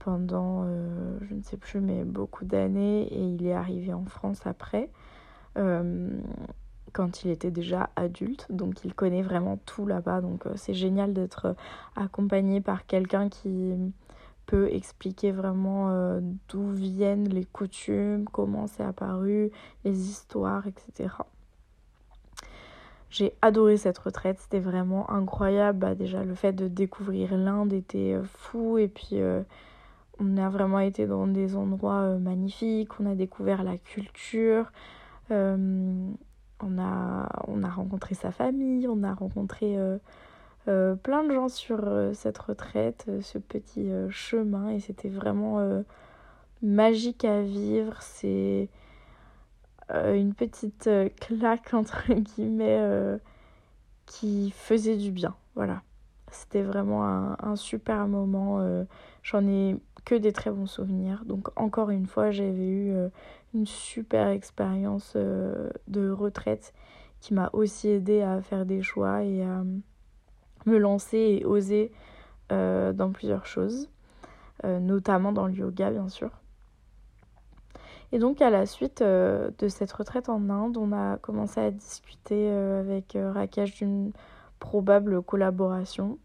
pendant, 0.00 0.64
euh, 0.64 1.18
je 1.20 1.34
ne 1.34 1.42
sais 1.42 1.56
plus, 1.56 1.80
mais 1.80 2.04
beaucoup 2.04 2.44
d'années 2.44 3.02
et 3.02 3.22
il 3.22 3.46
est 3.46 3.52
arrivé 3.52 3.92
en 3.92 4.04
France 4.06 4.40
après, 4.46 4.90
euh, 5.56 6.10
quand 6.92 7.24
il 7.24 7.30
était 7.30 7.50
déjà 7.50 7.90
adulte. 7.96 8.46
Donc 8.50 8.84
il 8.84 8.94
connaît 8.94 9.22
vraiment 9.22 9.58
tout 9.66 9.86
là-bas. 9.86 10.20
Donc 10.20 10.46
euh, 10.46 10.52
c'est 10.56 10.74
génial 10.74 11.12
d'être 11.12 11.54
accompagné 11.96 12.60
par 12.60 12.86
quelqu'un 12.86 13.28
qui 13.28 13.72
peut 14.46 14.68
expliquer 14.72 15.30
vraiment 15.30 16.20
d'où 16.48 16.70
viennent 16.70 17.28
les 17.28 17.44
coutumes, 17.44 18.24
comment 18.32 18.66
c'est 18.66 18.82
apparu, 18.82 19.52
les 19.84 19.96
histoires, 20.10 20.66
etc. 20.66 21.14
J'ai 23.10 23.32
adoré 23.42 23.76
cette 23.76 23.98
retraite, 23.98 24.40
c'était 24.40 24.58
vraiment 24.58 25.08
incroyable. 25.08 25.78
Bah, 25.78 25.94
déjà, 25.94 26.24
le 26.24 26.34
fait 26.34 26.52
de 26.52 26.66
découvrir 26.66 27.36
l'Inde 27.36 27.72
était 27.72 28.16
fou. 28.24 28.76
Et 28.78 28.88
puis, 28.88 29.20
on 30.20 30.36
a 30.36 30.48
vraiment 30.48 30.80
été 30.80 31.06
dans 31.06 31.26
des 31.26 31.56
endroits 31.56 32.02
euh, 32.02 32.18
magnifiques, 32.18 33.00
on 33.00 33.06
a 33.06 33.14
découvert 33.14 33.64
la 33.64 33.78
culture, 33.78 34.70
euh, 35.30 36.10
on, 36.62 36.78
a, 36.78 37.28
on 37.48 37.62
a 37.62 37.68
rencontré 37.68 38.14
sa 38.14 38.30
famille, 38.30 38.86
on 38.88 39.02
a 39.02 39.14
rencontré 39.14 39.76
euh, 40.68 40.94
plein 40.96 41.24
de 41.24 41.32
gens 41.32 41.48
sur 41.48 41.80
cette 42.14 42.38
retraite, 42.38 43.06
ce 43.22 43.38
petit 43.38 43.90
chemin, 44.10 44.70
et 44.70 44.80
c'était 44.80 45.08
vraiment 45.08 45.82
magique 46.62 47.24
à 47.24 47.42
vivre. 47.42 47.96
C'est 48.00 48.68
une 49.90 50.34
petite 50.34 50.88
claque, 51.20 51.74
entre 51.74 52.12
guillemets, 52.12 53.18
qui 54.06 54.50
faisait 54.52 54.96
du 54.96 55.10
bien. 55.10 55.34
Voilà. 55.54 55.82
C'était 56.30 56.62
vraiment 56.62 57.04
un, 57.04 57.56
super 57.56 58.06
moment. 58.06 58.84
J'en 59.22 59.46
ai 59.46 59.76
que 60.04 60.14
des 60.14 60.32
très 60.32 60.50
bons 60.50 60.66
souvenirs. 60.66 61.24
Donc 61.24 61.48
encore 61.56 61.90
une 61.90 62.06
fois, 62.06 62.30
j'avais 62.30 62.66
eu 62.66 62.92
euh, 62.92 63.08
une 63.54 63.66
super 63.66 64.28
expérience 64.28 65.12
euh, 65.16 65.70
de 65.88 66.10
retraite 66.10 66.72
qui 67.20 67.34
m'a 67.34 67.50
aussi 67.52 67.88
aidé 67.88 68.22
à 68.22 68.40
faire 68.40 68.64
des 68.64 68.82
choix 68.82 69.22
et 69.22 69.42
à 69.42 69.62
me 70.66 70.78
lancer 70.78 71.18
et 71.40 71.44
oser 71.44 71.92
euh, 72.50 72.92
dans 72.92 73.12
plusieurs 73.12 73.46
choses, 73.46 73.90
notamment 74.64 75.32
dans 75.32 75.46
le 75.46 75.54
yoga 75.54 75.90
bien 75.90 76.08
sûr. 76.08 76.30
Et 78.12 78.18
donc 78.18 78.40
à 78.40 78.48
la 78.48 78.64
suite 78.64 79.02
de 79.02 79.68
cette 79.68 79.92
retraite 79.92 80.30
en 80.30 80.48
Inde, 80.48 80.78
on 80.78 80.92
a 80.92 81.18
commencé 81.18 81.60
à 81.60 81.70
discuter 81.70 82.50
avec 82.50 83.16
Rakesh 83.16 83.74
d'une 83.76 84.12
probable 84.58 85.22
collaboration. 85.22 86.18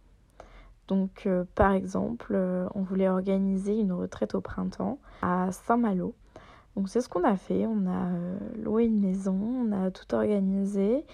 Donc, 0.87 1.23
euh, 1.25 1.45
par 1.55 1.71
exemple, 1.71 2.33
euh, 2.35 2.67
on 2.75 2.81
voulait 2.81 3.09
organiser 3.09 3.77
une 3.77 3.91
retraite 3.91 4.35
au 4.35 4.41
printemps 4.41 4.99
à 5.21 5.51
Saint-Malo. 5.51 6.13
Donc, 6.75 6.89
c'est 6.89 7.01
ce 7.01 7.09
qu'on 7.09 7.23
a 7.23 7.37
fait. 7.37 7.65
On 7.65 7.87
a 7.87 8.11
euh, 8.13 8.37
loué 8.61 8.85
une 8.85 8.99
maison, 8.99 9.33
on 9.33 9.71
a 9.71 9.89
tout 9.91 10.13
organisé. 10.13 11.05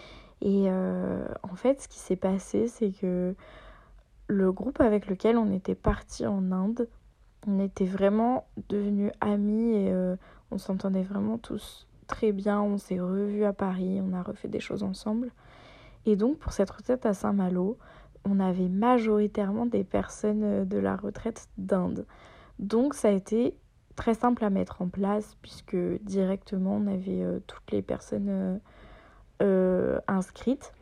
Et 0.43 0.71
en 0.71 1.55
fait, 1.55 1.83
ce 1.83 1.87
qui 1.87 1.99
s'est 1.99 2.15
passé, 2.15 2.67
c'est 2.67 2.89
que 2.89 3.35
le 4.25 4.51
groupe 4.51 4.81
avec 4.81 5.05
lequel 5.05 5.37
on 5.37 5.51
était 5.51 5.75
parti 5.75 6.25
en 6.25 6.51
Inde, 6.51 6.87
on 7.47 7.59
était 7.59 7.85
vraiment 7.85 8.47
devenus 8.67 9.11
amis 9.21 9.75
et 9.75 9.93
on 10.49 10.57
s'entendait 10.57 11.03
vraiment 11.03 11.37
tous 11.37 11.85
très 12.07 12.31
bien. 12.31 12.59
On 12.59 12.79
s'est 12.79 12.99
revus 12.99 13.43
à 13.43 13.53
Paris, 13.53 14.01
on 14.01 14.13
a 14.13 14.23
refait 14.23 14.47
des 14.47 14.59
choses 14.59 14.81
ensemble. 14.81 15.31
Et 16.07 16.15
donc, 16.15 16.39
pour 16.39 16.53
cette 16.53 16.71
retraite 16.71 17.05
à 17.05 17.13
Saint-Malo, 17.13 17.77
on 18.25 18.39
avait 18.39 18.69
majoritairement 18.69 19.65
des 19.65 19.83
personnes 19.83 20.43
euh, 20.43 20.65
de 20.65 20.77
la 20.77 20.95
retraite 20.95 21.47
d'Inde. 21.57 22.05
Donc 22.59 22.93
ça 22.93 23.09
a 23.09 23.11
été 23.11 23.55
très 23.95 24.13
simple 24.13 24.43
à 24.43 24.49
mettre 24.49 24.81
en 24.81 24.87
place 24.87 25.35
puisque 25.41 25.75
directement 26.03 26.75
on 26.75 26.87
avait 26.87 27.23
euh, 27.23 27.39
toutes 27.47 27.71
les 27.71 27.81
personnes 27.81 28.59
euh, 29.41 29.99
inscrites. 30.07 30.73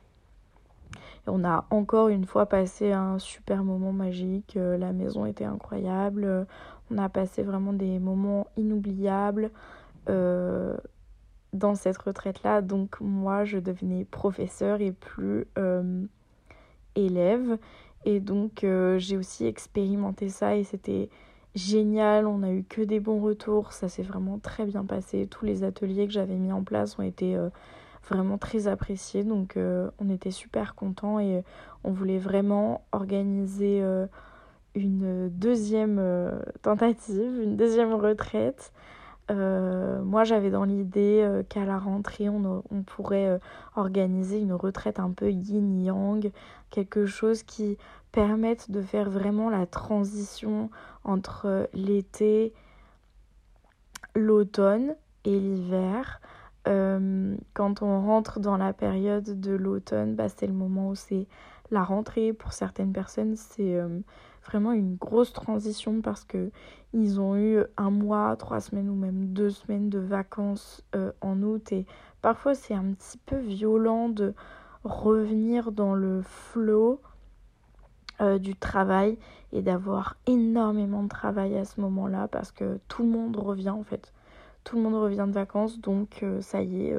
On 1.27 1.43
a 1.43 1.65
encore 1.69 2.09
une 2.09 2.25
fois 2.25 2.47
passé 2.47 2.91
un 2.91 3.19
super 3.19 3.63
moment 3.63 3.91
magique, 3.91 4.57
la 4.57 4.91
maison 4.93 5.25
était 5.27 5.45
incroyable, 5.45 6.47
on 6.89 6.97
a 6.97 7.07
passé 7.07 7.43
vraiment 7.43 7.71
des 7.71 7.99
moments 7.99 8.47
inoubliables 8.57 9.51
dans 10.07 11.75
cette 11.75 11.99
retraite-là. 11.99 12.63
Donc 12.63 12.99
moi 12.99 13.45
je 13.45 13.59
devenais 13.59 14.05
professeur 14.05 14.81
et 14.81 14.91
plus 14.91 15.45
élève. 17.05 17.57
Et 18.05 18.19
donc 18.19 18.63
euh, 18.63 18.97
j'ai 18.97 19.17
aussi 19.17 19.45
expérimenté 19.45 20.29
ça 20.29 20.55
et 20.55 20.63
c'était 20.63 21.09
génial. 21.55 22.27
On 22.27 22.43
a 22.43 22.51
eu 22.51 22.63
que 22.63 22.81
des 22.81 22.99
bons 22.99 23.21
retours. 23.21 23.73
Ça 23.73 23.89
s'est 23.89 24.03
vraiment 24.03 24.39
très 24.39 24.65
bien 24.65 24.85
passé. 24.85 25.27
Tous 25.27 25.45
les 25.45 25.63
ateliers 25.63 26.07
que 26.07 26.13
j'avais 26.13 26.35
mis 26.35 26.51
en 26.51 26.63
place 26.63 26.97
ont 26.97 27.03
été 27.03 27.35
euh, 27.35 27.49
vraiment 28.09 28.37
très 28.37 28.67
appréciés. 28.67 29.23
Donc 29.23 29.57
euh, 29.57 29.89
on 29.99 30.09
était 30.09 30.31
super 30.31 30.75
contents 30.75 31.19
et 31.19 31.43
on 31.83 31.91
voulait 31.91 32.19
vraiment 32.19 32.85
organiser 32.91 33.83
une 34.75 35.29
deuxième 35.29 36.01
tentative, 36.61 37.41
une 37.41 37.57
deuxième 37.57 37.93
retraite 37.93 38.71
euh, 39.29 40.01
moi, 40.01 40.23
j'avais 40.23 40.49
dans 40.49 40.63
l'idée 40.63 41.21
euh, 41.23 41.43
qu'à 41.43 41.65
la 41.65 41.77
rentrée, 41.77 42.29
on, 42.29 42.63
pourrait 42.85 43.27
euh, 43.27 43.39
organiser 43.75 44.39
une 44.39 44.53
retraite 44.53 44.99
un 44.99 45.11
peu 45.11 45.31
yin-yang, 45.31 46.31
quelque 46.69 47.05
chose 47.05 47.43
qui 47.43 47.77
permette 48.11 48.71
de 48.71 48.81
faire 48.81 49.09
vraiment 49.09 49.49
la 49.49 49.65
transition 49.65 50.69
entre 51.03 51.69
l'été, 51.73 52.53
l'automne 54.15 54.95
et 55.25 55.39
l'hiver. 55.39 56.21
quand 56.65 57.81
on 57.81 58.01
rentre 58.01 58.39
dans 58.39 58.57
la 58.57 58.73
période 58.73 59.39
de 59.39 59.51
l'automne, 59.51 60.15
bah, 60.15 60.29
c'est 60.29 60.47
le 60.47 60.53
moment 60.53 60.89
où 60.89 60.95
c'est 60.95 61.27
la 61.71 61.83
rentrée. 61.83 62.33
Pour 62.33 62.53
certaines 62.53 62.93
personnes, 62.93 63.35
c'est 63.35 63.79
vraiment 64.45 64.71
une 64.71 64.95
grosse 64.95 65.33
transition 65.33 66.01
parce 66.01 66.23
que 66.23 66.51
ils 66.93 67.19
ont 67.19 67.35
eu 67.35 67.63
un 67.77 67.91
mois, 67.91 68.35
trois 68.35 68.59
semaines 68.59 68.89
ou 68.89 68.95
même 68.95 69.27
deux 69.27 69.49
semaines 69.49 69.89
de 69.89 69.99
vacances 69.99 70.83
euh, 70.95 71.11
en 71.21 71.41
août 71.43 71.71
et 71.71 71.85
parfois 72.21 72.55
c'est 72.55 72.73
un 72.73 72.93
petit 72.93 73.17
peu 73.17 73.37
violent 73.37 74.09
de 74.09 74.33
revenir 74.83 75.71
dans 75.71 75.93
le 75.93 76.21
flot 76.21 77.01
euh, 78.21 78.39
du 78.39 78.55
travail 78.55 79.17
et 79.51 79.61
d'avoir 79.61 80.15
énormément 80.25 81.03
de 81.03 81.09
travail 81.09 81.57
à 81.57 81.65
ce 81.65 81.79
moment-là 81.81 82.27
parce 82.27 82.51
que 82.51 82.79
tout 82.87 83.03
le 83.03 83.09
monde 83.09 83.35
revient 83.35 83.69
en 83.69 83.83
fait. 83.83 84.13
Tout 84.63 84.77
le 84.77 84.83
monde 84.83 84.95
revient 84.95 85.25
de 85.27 85.33
vacances 85.33 85.79
donc 85.79 86.23
euh, 86.23 86.41
ça 86.41 86.63
y 86.63 86.87
est, 86.87 86.97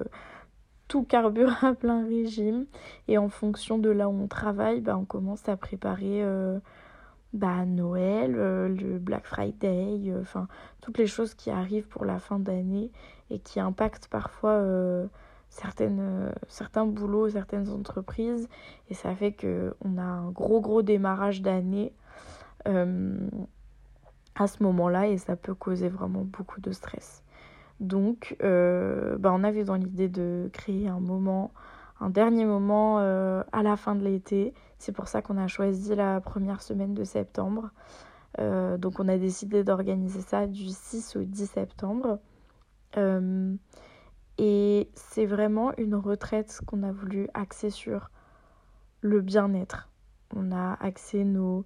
tout 0.87 1.03
carbure 1.03 1.53
à 1.65 1.75
plein 1.75 2.07
régime 2.07 2.67
et 3.09 3.19
en 3.19 3.29
fonction 3.29 3.79
de 3.79 3.91
là 3.91 4.09
où 4.09 4.23
on 4.23 4.29
travaille, 4.29 4.81
bah, 4.81 4.97
on 4.97 5.05
commence 5.05 5.49
à 5.49 5.57
préparer 5.57 6.23
bah, 7.33 7.65
Noël, 7.65 8.35
euh, 8.37 8.69
le 8.69 8.99
Black 8.99 9.27
Friday, 9.27 10.01
euh, 10.09 10.21
enfin 10.21 10.49
toutes 10.81 10.99
les 10.99 11.07
choses 11.07 11.35
qui 11.35 11.51
arrivent 11.51 11.87
pour 11.87 12.05
la 12.05 12.19
fin 12.19 12.39
d'année 12.39 12.91
et 13.31 13.39
qui 13.39 13.61
impactent 13.61 14.09
parfois 14.09 14.53
euh, 14.53 15.07
certaines, 15.49 16.33
certains 16.49 16.87
boulots, 16.87 17.31
certaines 17.31 17.69
entreprises. 17.71 18.49
Et 18.89 18.95
ça 18.95 19.15
fait 19.15 19.33
qu'on 19.33 19.99
a 19.99 20.03
un 20.03 20.31
gros 20.31 20.61
gros 20.61 20.83
démarrage 20.83 21.43
d'année 21.43 21.93
à 22.67 24.47
ce 24.47 24.63
moment-là 24.63 25.09
et 25.09 25.17
ça 25.17 25.35
peut 25.35 25.55
causer 25.55 25.89
vraiment 25.89 26.25
beaucoup 26.25 26.61
de 26.61 26.73
stress. 26.73 27.23
Donc 27.79 28.37
bah, 28.41 29.33
on 29.33 29.45
avait 29.45 29.65
dans 29.65 29.77
l'idée 29.77 30.09
de 30.09 30.51
créer 30.53 30.89
un 30.89 31.01
moment 31.01 31.53
un 32.01 32.11
dernier 32.11 32.45
moment 32.45 32.99
à 32.99 33.63
la 33.63 33.77
fin 33.77 33.95
de 33.95 34.05
l'été. 34.05 34.53
C'est 34.81 34.93
pour 34.93 35.09
ça 35.09 35.21
qu'on 35.23 35.37
a 35.37 35.47
choisi 35.47 35.95
la 35.95 36.21
première 36.21 36.63
semaine 36.63 36.95
de 36.95 37.05
septembre. 37.05 37.71
donc 38.39 38.99
on 38.99 39.09
a 39.09 39.19
décidé 39.19 39.63
d'organiser 39.63 40.23
ça 40.23 40.47
du 40.47 40.69
6 40.69 41.17
au 41.17 41.23
10 41.23 41.47
septembre. 41.47 42.19
et 44.39 44.91
c'est 44.95 45.27
vraiment 45.27 45.73
une 45.77 45.95
retraite 45.95 46.61
qu'on 46.67 46.83
a 46.83 46.93
voulu 46.93 47.29
axer 47.35 47.69
sur 47.71 48.11
le 49.03 49.21
bien-être. 49.21 49.91
On 50.35 50.51
a 50.51 50.79
axé 50.81 51.25
nos 51.25 51.65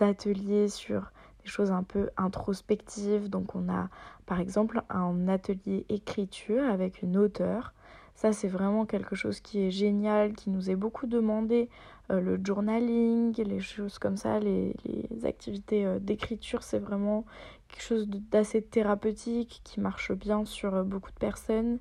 ateliers 0.00 0.68
sur 0.68 1.10
des 1.42 1.48
choses 1.48 1.72
un 1.72 1.82
peu 1.82 2.10
introspectives. 2.16 3.28
Donc 3.28 3.54
on 3.54 3.68
a 3.68 3.88
par 4.26 4.40
exemple 4.40 4.82
un 4.88 5.28
atelier 5.28 5.84
écriture 5.88 6.64
avec 6.64 7.02
une 7.02 7.16
auteure. 7.16 7.74
Ça 8.22 8.32
c'est 8.32 8.46
vraiment 8.46 8.86
quelque 8.86 9.16
chose 9.16 9.40
qui 9.40 9.64
est 9.64 9.72
génial, 9.72 10.34
qui 10.34 10.50
nous 10.50 10.70
est 10.70 10.76
beaucoup 10.76 11.08
demandé. 11.08 11.68
Euh, 12.12 12.20
le 12.20 12.38
journaling, 12.40 13.34
les 13.36 13.58
choses 13.58 13.98
comme 13.98 14.16
ça, 14.16 14.38
les, 14.38 14.76
activités 15.24 15.84
euh, 15.84 15.98
d'écriture, 15.98 16.62
c'est 16.62 16.78
vraiment 16.78 17.24
quelque 17.66 17.82
chose 17.82 18.06
d'assez 18.08 18.62
thérapeutique 18.62 19.60
qui 19.64 19.80
marche 19.80 20.12
bien 20.12 20.44
sur 20.44 20.72
euh, 20.72 20.82
beaucoup 20.84 21.10
de 21.10 21.18
personnes. 21.18 21.80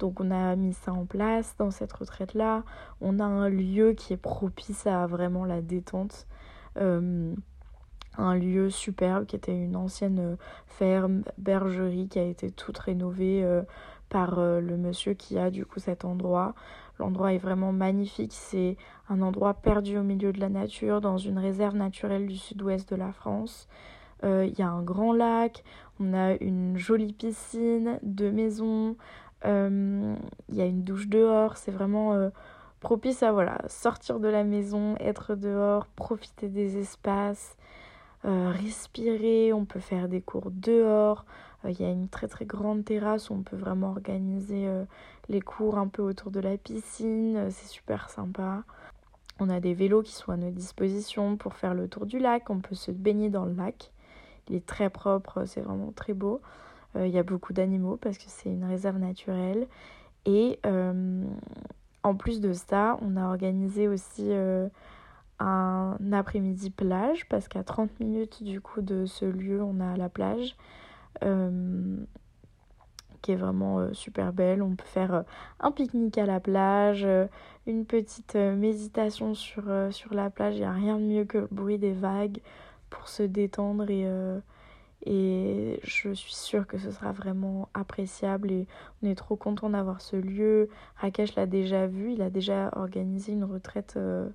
Donc 0.00 0.18
on 0.18 0.32
a 0.32 0.56
mis 0.56 0.72
ça 0.72 0.92
en 0.92 1.04
place 1.04 1.54
dans 1.56 1.70
cette 1.70 1.92
retraite-là. 1.92 2.64
On 3.00 3.20
a 3.20 3.24
un 3.24 3.48
lieu 3.48 3.92
qui 3.92 4.12
est 4.12 4.16
propice 4.16 4.88
à 4.88 5.06
vraiment 5.06 5.44
la 5.44 5.62
détente. 5.62 6.26
Un 8.18 8.34
lieu 8.34 8.70
superbe 8.70 9.26
qui 9.26 9.36
était 9.36 9.56
une 9.56 9.76
ancienne 9.76 10.36
ferme, 10.66 11.22
bergerie 11.38 12.08
qui 12.08 12.18
a 12.18 12.24
été 12.24 12.50
toute 12.50 12.78
rénovée 12.78 13.44
par 14.08 14.38
euh, 14.38 14.60
le 14.60 14.76
monsieur 14.76 15.14
qui 15.14 15.38
a 15.38 15.50
du 15.50 15.64
coup 15.66 15.80
cet 15.80 16.04
endroit. 16.04 16.54
L'endroit 16.98 17.32
est 17.32 17.38
vraiment 17.38 17.72
magnifique, 17.72 18.32
c'est 18.32 18.76
un 19.08 19.20
endroit 19.20 19.54
perdu 19.54 19.98
au 19.98 20.02
milieu 20.02 20.32
de 20.32 20.40
la 20.40 20.48
nature 20.48 21.00
dans 21.00 21.18
une 21.18 21.38
réserve 21.38 21.76
naturelle 21.76 22.26
du 22.26 22.36
sud-ouest 22.36 22.90
de 22.90 22.96
la 22.96 23.12
France. 23.12 23.68
Il 24.22 24.58
y 24.58 24.62
a 24.62 24.68
un 24.68 24.82
grand 24.82 25.12
lac, 25.12 25.62
on 26.00 26.14
a 26.14 26.36
une 26.40 26.78
jolie 26.78 27.12
piscine, 27.12 28.00
deux 28.02 28.32
maisons, 28.32 28.96
il 29.44 30.16
y 30.48 30.62
a 30.62 30.64
une 30.64 30.82
douche 30.84 31.06
dehors, 31.06 31.58
c'est 31.58 31.70
vraiment 31.70 32.30
propice 32.80 33.22
à 33.22 33.32
voilà, 33.32 33.58
sortir 33.68 34.20
de 34.20 34.28
la 34.28 34.44
maison, 34.44 34.96
être 35.00 35.34
dehors, 35.34 35.86
profiter 35.86 36.48
des 36.48 36.78
espaces, 36.78 37.56
euh, 38.24 38.50
respirer, 38.50 39.52
on 39.52 39.64
peut 39.64 39.80
faire 39.80 40.08
des 40.08 40.20
cours 40.20 40.50
dehors. 40.50 41.24
Euh, 41.66 41.70
il 41.70 41.80
y 41.80 41.84
a 41.84 41.90
une 41.90 42.08
très 42.08 42.28
très 42.28 42.46
grande 42.46 42.84
terrasse 42.84 43.30
où 43.30 43.34
on 43.34 43.42
peut 43.42 43.56
vraiment 43.56 43.90
organiser 43.90 44.66
euh, 44.66 44.84
les 45.28 45.40
cours 45.40 45.78
un 45.78 45.88
peu 45.88 46.02
autour 46.02 46.30
de 46.30 46.40
la 46.40 46.56
piscine, 46.56 47.50
c'est 47.50 47.68
super 47.68 48.08
sympa. 48.10 48.62
On 49.38 49.50
a 49.50 49.60
des 49.60 49.74
vélos 49.74 50.02
qui 50.02 50.12
sont 50.12 50.32
à 50.32 50.36
notre 50.36 50.56
disposition 50.56 51.36
pour 51.36 51.54
faire 51.54 51.74
le 51.74 51.88
tour 51.88 52.06
du 52.06 52.18
lac, 52.18 52.48
on 52.48 52.60
peut 52.60 52.74
se 52.74 52.90
baigner 52.90 53.28
dans 53.28 53.44
le 53.44 53.52
lac. 53.52 53.90
Il 54.48 54.54
est 54.56 54.64
très 54.64 54.88
propre, 54.88 55.44
c'est 55.44 55.60
vraiment 55.60 55.92
très 55.92 56.14
beau. 56.14 56.40
Il 56.94 57.08
y 57.08 57.18
a 57.18 57.22
beaucoup 57.22 57.52
d'animaux 57.52 57.98
parce 57.98 58.16
que 58.16 58.24
c'est 58.28 58.48
une 58.48 58.64
réserve 58.64 58.96
naturelle. 58.96 59.66
Et 60.24 60.58
en 62.06 62.14
plus 62.14 62.40
de 62.40 62.52
ça, 62.52 62.98
on 63.02 63.16
a 63.16 63.26
organisé 63.26 63.88
aussi 63.88 64.28
euh, 64.30 64.68
un 65.40 65.96
après-midi 66.12 66.70
plage 66.70 67.28
parce 67.28 67.48
qu'à 67.48 67.64
30 67.64 67.98
minutes 67.98 68.44
du 68.44 68.60
coup 68.60 68.80
de 68.80 69.06
ce 69.06 69.24
lieu, 69.24 69.60
on 69.60 69.80
a 69.80 69.96
la 69.96 70.08
plage 70.08 70.54
euh, 70.54 70.85
qui 73.22 73.32
est 73.32 73.36
vraiment 73.36 73.78
euh, 73.78 73.92
super 73.92 74.32
belle. 74.32 74.62
On 74.62 74.76
peut 74.76 74.84
faire 74.86 75.24
un 75.60 75.72
pique-nique 75.72 76.18
à 76.18 76.26
la 76.26 76.40
plage, 76.40 77.06
une 77.66 77.84
petite 77.84 78.34
méditation 78.36 79.34
sur, 79.34 79.64
la 80.10 80.30
plage. 80.30 80.54
Il 80.54 80.60
n'y 80.60 80.64
a 80.64 80.72
rien 80.72 80.98
de 80.98 81.04
mieux 81.04 81.24
que 81.24 81.38
le 81.38 81.48
bruit 81.50 81.78
des 81.78 81.92
vagues 81.92 82.40
pour 82.90 83.08
se 83.08 83.22
détendre 83.22 83.90
et 83.90 85.80
je 85.84 86.12
suis 86.12 86.34
sûre 86.34 86.66
que 86.66 86.78
ce 86.78 86.90
sera 86.90 87.12
vraiment 87.12 87.68
appréciable 87.74 88.50
et 88.50 88.66
on 89.02 89.06
est 89.06 89.14
trop 89.14 89.36
content 89.36 89.70
d'avoir 89.70 90.00
ce 90.00 90.16
lieu. 90.16 90.68
Rakesh 90.96 91.34
l'a 91.36 91.46
déjà 91.46 91.86
vu, 91.86 92.12
il 92.12 92.22
a 92.22 92.30
déjà 92.30 92.70
organisé 92.76 93.32
une 93.32 93.44
retraite 93.44 93.94
euh, 93.96 94.28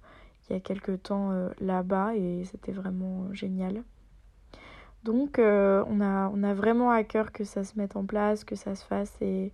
il 0.50 0.54
y 0.54 0.56
a 0.56 0.60
quelques 0.60 1.04
temps 1.04 1.32
euh, 1.32 1.50
là-bas 1.60 2.16
et 2.16 2.44
c'était 2.46 2.72
vraiment 2.72 3.32
génial. 3.34 3.84
Donc 5.04 5.40
euh, 5.40 5.84
on, 5.88 6.02
a, 6.02 6.54
vraiment 6.54 6.92
à 6.92 7.04
cœur 7.04 7.32
que 7.32 7.44
ça 7.44 7.64
se 7.64 7.78
mette 7.78 7.96
en 7.96 8.06
place, 8.06 8.44
que 8.44 8.56
ça 8.56 8.76
se 8.76 8.86
fasse 8.86 9.16
et, 9.22 9.52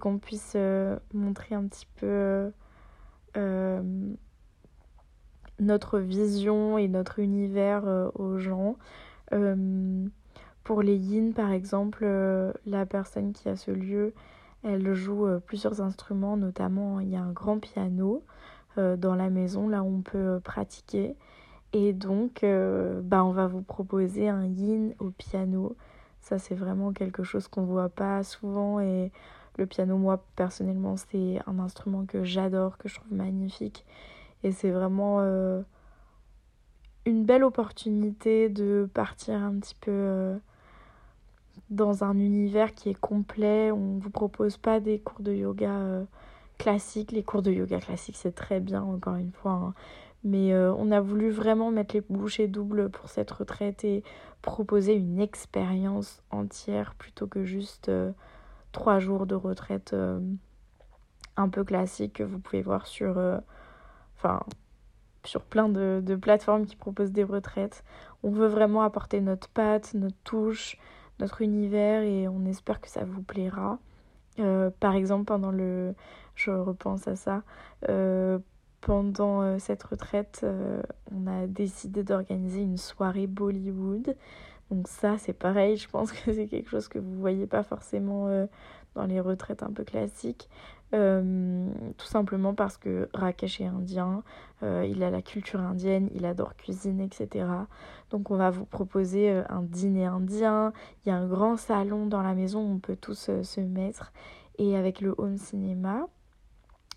qu'on 0.00 0.16
puisse 0.18 0.56
montrer 1.12 1.54
un 1.54 1.64
petit 1.66 1.86
peu 1.96 2.50
notre 5.58 5.98
vision 5.98 6.78
et 6.78 6.88
notre 6.88 7.18
univers 7.18 7.84
aux 8.14 8.38
gens. 8.38 8.76
Pour 10.64 10.82
les 10.82 10.96
yin, 10.96 11.32
par 11.34 11.50
exemple, 11.50 12.04
euh, 12.04 12.52
la 12.66 12.86
personne 12.86 13.32
qui 13.32 13.48
a 13.48 13.56
ce 13.56 13.72
lieu, 13.72 14.14
elle 14.62 14.94
joue 14.94 15.26
euh, 15.26 15.40
plusieurs 15.40 15.80
instruments, 15.80 16.36
notamment 16.36 17.00
il 17.00 17.08
y 17.08 17.16
a 17.16 17.22
un 17.22 17.32
grand 17.32 17.58
piano 17.58 18.24
euh, 18.78 18.96
dans 18.96 19.16
la 19.16 19.28
maison, 19.28 19.68
là 19.68 19.82
où 19.82 19.86
on 19.86 20.02
peut 20.02 20.40
pratiquer. 20.42 21.16
Et 21.72 21.92
donc, 21.92 22.44
bah, 23.02 23.24
on 23.24 23.32
va 23.32 23.46
vous 23.46 23.62
proposer 23.62 24.28
un 24.28 24.44
yin 24.44 24.94
au 24.98 25.10
piano. 25.10 25.76
Ça, 26.20 26.38
c'est 26.38 26.54
vraiment 26.54 26.92
quelque 26.92 27.22
chose 27.22 27.48
qu'on 27.48 27.64
voit 27.64 27.88
pas 27.88 28.22
souvent. 28.22 28.80
Et 28.80 29.10
le 29.56 29.66
piano, 29.66 29.96
moi, 29.96 30.22
personnellement, 30.36 30.96
c'est 30.96 31.40
un 31.46 31.58
instrument 31.58 32.04
que 32.04 32.24
j'adore, 32.24 32.78
que 32.78 32.88
je 32.88 32.96
trouve 32.96 33.12
magnifique. 33.12 33.84
Et 34.44 34.52
c'est 34.52 34.70
vraiment 34.70 35.20
une 37.06 37.24
belle 37.24 37.44
opportunité 37.44 38.48
de 38.48 38.88
partir 38.92 39.34
un 39.34 39.58
petit 39.58 39.76
peu 39.80 40.38
dans 41.72 42.04
un 42.04 42.18
univers 42.18 42.74
qui 42.74 42.90
est 42.90 43.00
complet. 43.00 43.70
On 43.72 43.96
ne 43.96 44.00
vous 44.00 44.10
propose 44.10 44.56
pas 44.56 44.78
des 44.80 44.98
cours 45.00 45.20
de 45.20 45.32
yoga 45.32 45.70
euh, 45.70 46.04
classiques. 46.58 47.12
Les 47.12 47.22
cours 47.22 47.42
de 47.42 47.50
yoga 47.50 47.80
classiques, 47.80 48.16
c'est 48.16 48.34
très 48.34 48.60
bien, 48.60 48.82
encore 48.82 49.16
une 49.16 49.32
fois. 49.32 49.52
Hein. 49.52 49.74
Mais 50.24 50.52
euh, 50.52 50.72
on 50.74 50.90
a 50.92 51.00
voulu 51.00 51.30
vraiment 51.30 51.70
mettre 51.70 51.94
les 51.94 52.00
bouchées 52.00 52.48
doubles 52.48 52.90
pour 52.90 53.08
cette 53.08 53.30
retraite 53.30 53.84
et 53.84 54.04
proposer 54.40 54.94
une 54.94 55.20
expérience 55.20 56.22
entière 56.30 56.94
plutôt 56.94 57.26
que 57.26 57.44
juste 57.44 57.88
euh, 57.88 58.12
trois 58.70 58.98
jours 58.98 59.26
de 59.26 59.34
retraite 59.34 59.94
un 61.36 61.48
peu 61.48 61.64
classique 61.64 62.14
que 62.14 62.22
vous 62.22 62.38
pouvez 62.38 62.62
voir 62.62 62.86
sur, 62.86 63.14
plein 65.50 65.68
de, 65.68 66.00
de 66.04 66.16
plateformes 66.16 66.66
qui 66.66 66.76
proposent 66.76 67.12
des 67.12 67.24
retraites. 67.24 67.84
On 68.22 68.30
veut 68.30 68.46
vraiment 68.46 68.82
apporter 68.82 69.20
notre 69.20 69.48
patte, 69.48 69.94
notre 69.94 70.16
touche, 70.24 70.78
notre 71.18 71.42
univers 71.42 72.02
et 72.02 72.28
on 72.28 72.44
espère 72.46 72.80
que 72.80 72.88
ça 72.88 73.04
vous 73.04 73.22
plaira. 73.22 73.78
Euh, 74.38 74.70
par 74.80 74.94
exemple, 74.94 75.24
pendant 75.24 75.50
le. 75.50 75.94
Je 76.34 76.50
repense 76.50 77.06
à 77.08 77.16
ça. 77.16 77.42
Euh, 77.88 78.38
pendant 78.82 79.40
euh, 79.40 79.58
cette 79.58 79.82
retraite, 79.82 80.44
on 81.10 81.26
a 81.26 81.46
décidé 81.46 82.02
d'organiser 82.04 82.60
une 82.60 82.76
soirée 82.76 83.26
Bollywood. 83.26 84.14
Donc, 84.70 84.88
ça, 84.88 85.16
c'est 85.16 85.32
pareil. 85.32 85.78
Je 85.78 85.88
pense 85.88 86.12
que 86.12 86.32
c'est 86.32 86.46
quelque 86.46 86.68
chose 86.68 86.88
que 86.88 86.98
vous 86.98 87.18
voyez 87.18 87.46
pas 87.46 87.62
forcément 87.62 88.28
dans 88.94 89.06
les 89.06 89.20
retraites 89.20 89.62
un 89.62 89.72
peu 89.72 89.84
classiques. 89.84 90.48
Euh, 90.94 91.70
tout 91.96 92.06
simplement 92.06 92.52
parce 92.52 92.76
que 92.76 93.08
Rakesh 93.14 93.62
est 93.62 93.66
indien, 93.66 94.22
euh, 94.62 94.86
il 94.86 95.02
a 95.02 95.08
la 95.08 95.22
culture 95.22 95.60
indienne, 95.60 96.10
il 96.14 96.26
adore 96.26 96.54
cuisiner, 96.54 97.04
etc. 97.04 97.46
Donc 98.10 98.30
on 98.30 98.36
va 98.36 98.50
vous 98.50 98.66
proposer 98.66 99.30
euh, 99.30 99.42
un 99.48 99.62
dîner 99.62 100.04
indien. 100.04 100.72
Il 101.04 101.08
y 101.08 101.12
a 101.12 101.16
un 101.16 101.26
grand 101.26 101.56
salon 101.56 102.06
dans 102.06 102.22
la 102.22 102.34
maison 102.34 102.60
où 102.60 102.74
on 102.74 102.78
peut 102.78 102.96
tous 102.96 103.30
se 103.42 103.60
mettre. 103.60 104.12
Et 104.58 104.76
avec 104.76 105.00
le 105.00 105.14
home 105.16 105.38
cinéma, 105.38 106.08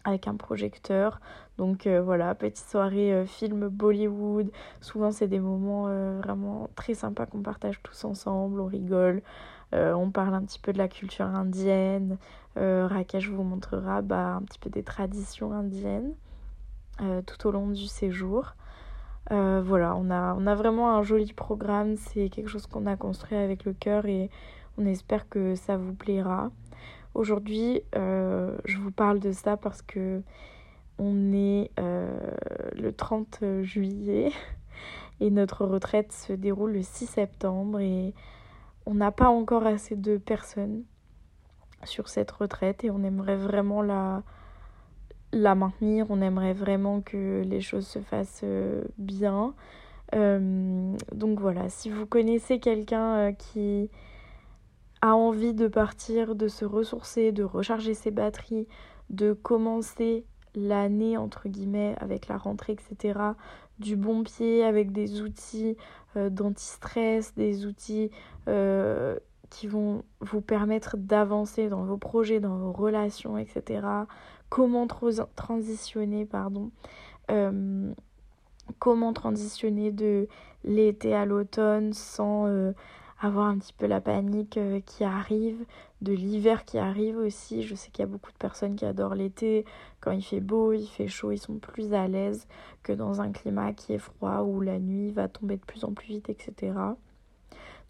avec 0.06 0.28
un 0.28 0.36
projecteur. 0.36 1.20
Donc 1.58 1.88
voilà, 1.88 2.34
petite 2.36 2.70
soirée 2.70 3.26
film 3.28 3.68
Bollywood. 3.68 4.52
Souvent 4.82 5.12
c'est 5.12 5.28
des 5.28 5.40
moments 5.40 5.84
vraiment 6.18 6.70
très 6.76 6.94
sympas 6.94 7.26
qu'on 7.26 7.42
partage 7.42 7.82
tous 7.84 8.06
ensemble, 8.06 8.60
on 8.60 8.66
rigole. 8.66 9.22
Euh, 9.74 9.94
on 9.94 10.12
parle 10.12 10.34
un 10.34 10.44
petit 10.44 10.60
peu 10.60 10.74
de 10.74 10.78
la 10.78 10.88
culture 10.88 11.26
indienne. 11.26 12.18
Euh, 12.58 12.88
Rakesh 12.88 13.30
vous 13.30 13.44
montrera 13.44 14.02
bah, 14.02 14.36
un 14.36 14.42
petit 14.42 14.60
peu 14.60 14.70
des 14.70 14.84
traditions 14.84 15.52
indiennes 15.52 16.14
euh, 17.02 17.22
tout 17.22 17.48
au 17.48 17.52
long 17.52 17.68
du 17.68 17.88
séjour. 17.88 18.56
voilà, 19.30 19.96
on 19.98 20.10
a, 20.12 20.36
on 20.36 20.48
a 20.48 20.56
vraiment 20.56 20.96
un 20.96 21.04
joli 21.04 21.34
programme. 21.34 21.98
C'est 21.98 22.30
quelque 22.30 22.50
chose 22.50 22.68
qu'on 22.68 22.86
a 22.86 22.96
construit 22.96 23.38
avec 23.38 23.66
le 23.66 23.74
cœur 23.74 24.06
et 24.06 24.30
on 24.78 24.86
espère 24.86 25.28
que 25.30 25.56
ça 25.56 25.78
vous 25.78 25.94
plaira. 25.94 26.52
Aujourd'hui, 27.16 27.82
je 27.94 28.78
vous 28.78 28.92
parle 28.92 29.22
de 29.22 29.32
ça 29.32 29.56
parce 29.56 29.82
que 29.82 30.22
on 31.00 31.32
est 31.32 31.72
le 31.78 32.92
30 32.92 33.40
juillet 33.62 34.34
et 35.22 35.32
notre 35.32 35.66
retraite 35.66 36.12
se 36.12 36.34
déroule 36.34 36.74
le 36.74 36.84
6 36.84 37.08
septembre 37.08 37.80
et 37.80 38.14
on 38.86 38.96
n'a 38.96 39.12
pas 39.12 39.30
encore 39.30 39.66
assez 39.66 39.96
de 39.96 40.18
personnes 40.18 40.84
sur 41.86 42.10
cette 42.10 42.32
retraite 42.32 42.84
et 42.84 42.92
on 42.92 43.02
aimerait 43.02 43.38
vraiment 43.38 43.82
la, 43.82 44.24
la 45.32 45.56
maintenir, 45.56 46.08
on 46.10 46.20
aimerait 46.20 46.54
vraiment 46.54 47.00
que 47.00 47.44
les 47.46 47.62
choses 47.62 47.88
se 47.88 48.00
fassent 48.00 48.44
bien. 48.98 49.54
donc 50.12 51.40
voilà, 51.40 51.70
si 51.70 51.90
vous 51.90 52.06
connaissez 52.06 52.60
quelqu'un 52.60 53.32
qui 53.32 53.90
a 55.06 55.14
envie 55.14 55.54
de 55.54 55.68
partir, 55.68 56.34
de 56.34 56.48
se 56.48 56.66
ressourcer, 56.66 57.32
de 57.32 57.44
recharger 57.44 57.94
ses 57.94 58.10
batteries, 58.10 58.68
de 59.12 59.34
commencer 59.34 60.26
l'année 60.56 61.16
entre 61.16 61.48
guillemets 61.48 61.96
avec 62.00 62.28
la 62.28 62.38
rentrée, 62.38 62.74
etc. 62.74 63.20
du 63.78 63.96
bon 63.98 64.24
pied 64.24 64.64
avec 64.64 64.92
des 64.92 65.22
outils 65.22 65.78
euh, 66.18 66.32
d'anti-stress, 66.32 67.36
des 67.36 67.68
outils 67.68 68.10
euh, 68.48 69.20
qui 69.52 69.68
vont 69.68 70.04
vous 70.22 70.42
permettre 70.42 70.98
d'avancer 70.98 71.70
dans 71.70 71.84
vos 71.84 71.98
projets, 71.98 72.40
dans 72.40 72.58
vos 72.58 72.72
relations, 72.72 73.38
etc. 73.38 73.86
Comment 74.50 74.88
transitionner, 74.88 76.26
pardon. 76.26 76.72
Euh, 77.30 77.94
comment 78.80 79.14
transitionner 79.14 79.92
de 79.92 80.28
l'été 80.64 81.14
à 81.14 81.26
l'automne 81.26 81.94
sans 81.94 82.48
avoir 83.20 83.48
un 83.48 83.58
petit 83.58 83.74
peu 83.74 83.86
la 83.86 84.02
panique 84.02 84.58
euh, 84.58 84.82
qui 84.86 85.04
arrive, 85.04 85.66
de 86.02 86.14
l'hiver 86.14 86.66
qui 86.66 86.78
arrive 86.78 87.18
aussi. 87.18 87.64
Je 87.64 87.76
sais 87.76 87.90
qu'il 87.90 88.04
y 88.04 88.08
a 88.08 88.12
beaucoup 88.12 88.32
de 88.32 88.38
personnes 88.38 88.76
qui 88.76 88.86
adorent 88.86 89.16
l'été. 89.16 89.66
Quand 90.02 90.12
il 90.12 90.22
fait 90.22 90.42
beau, 90.42 90.74
il 90.74 90.88
fait 90.88 91.08
chaud, 91.08 91.32
ils 91.32 91.38
sont 91.38 91.58
plus 91.58 91.94
à 91.94 92.08
l'aise 92.08 92.48
que 92.84 92.94
dans 92.94 93.22
un 93.22 93.32
climat 93.32 93.74
qui 93.74 93.94
est 93.94 94.00
froid 94.00 94.42
où 94.42 94.62
la 94.62 94.80
nuit 94.80 95.12
va 95.12 95.28
tomber 95.28 95.58
de 95.58 95.66
plus 95.66 95.84
en 95.86 95.94
plus 95.94 96.08
vite, 96.08 96.30
etc. 96.30 96.74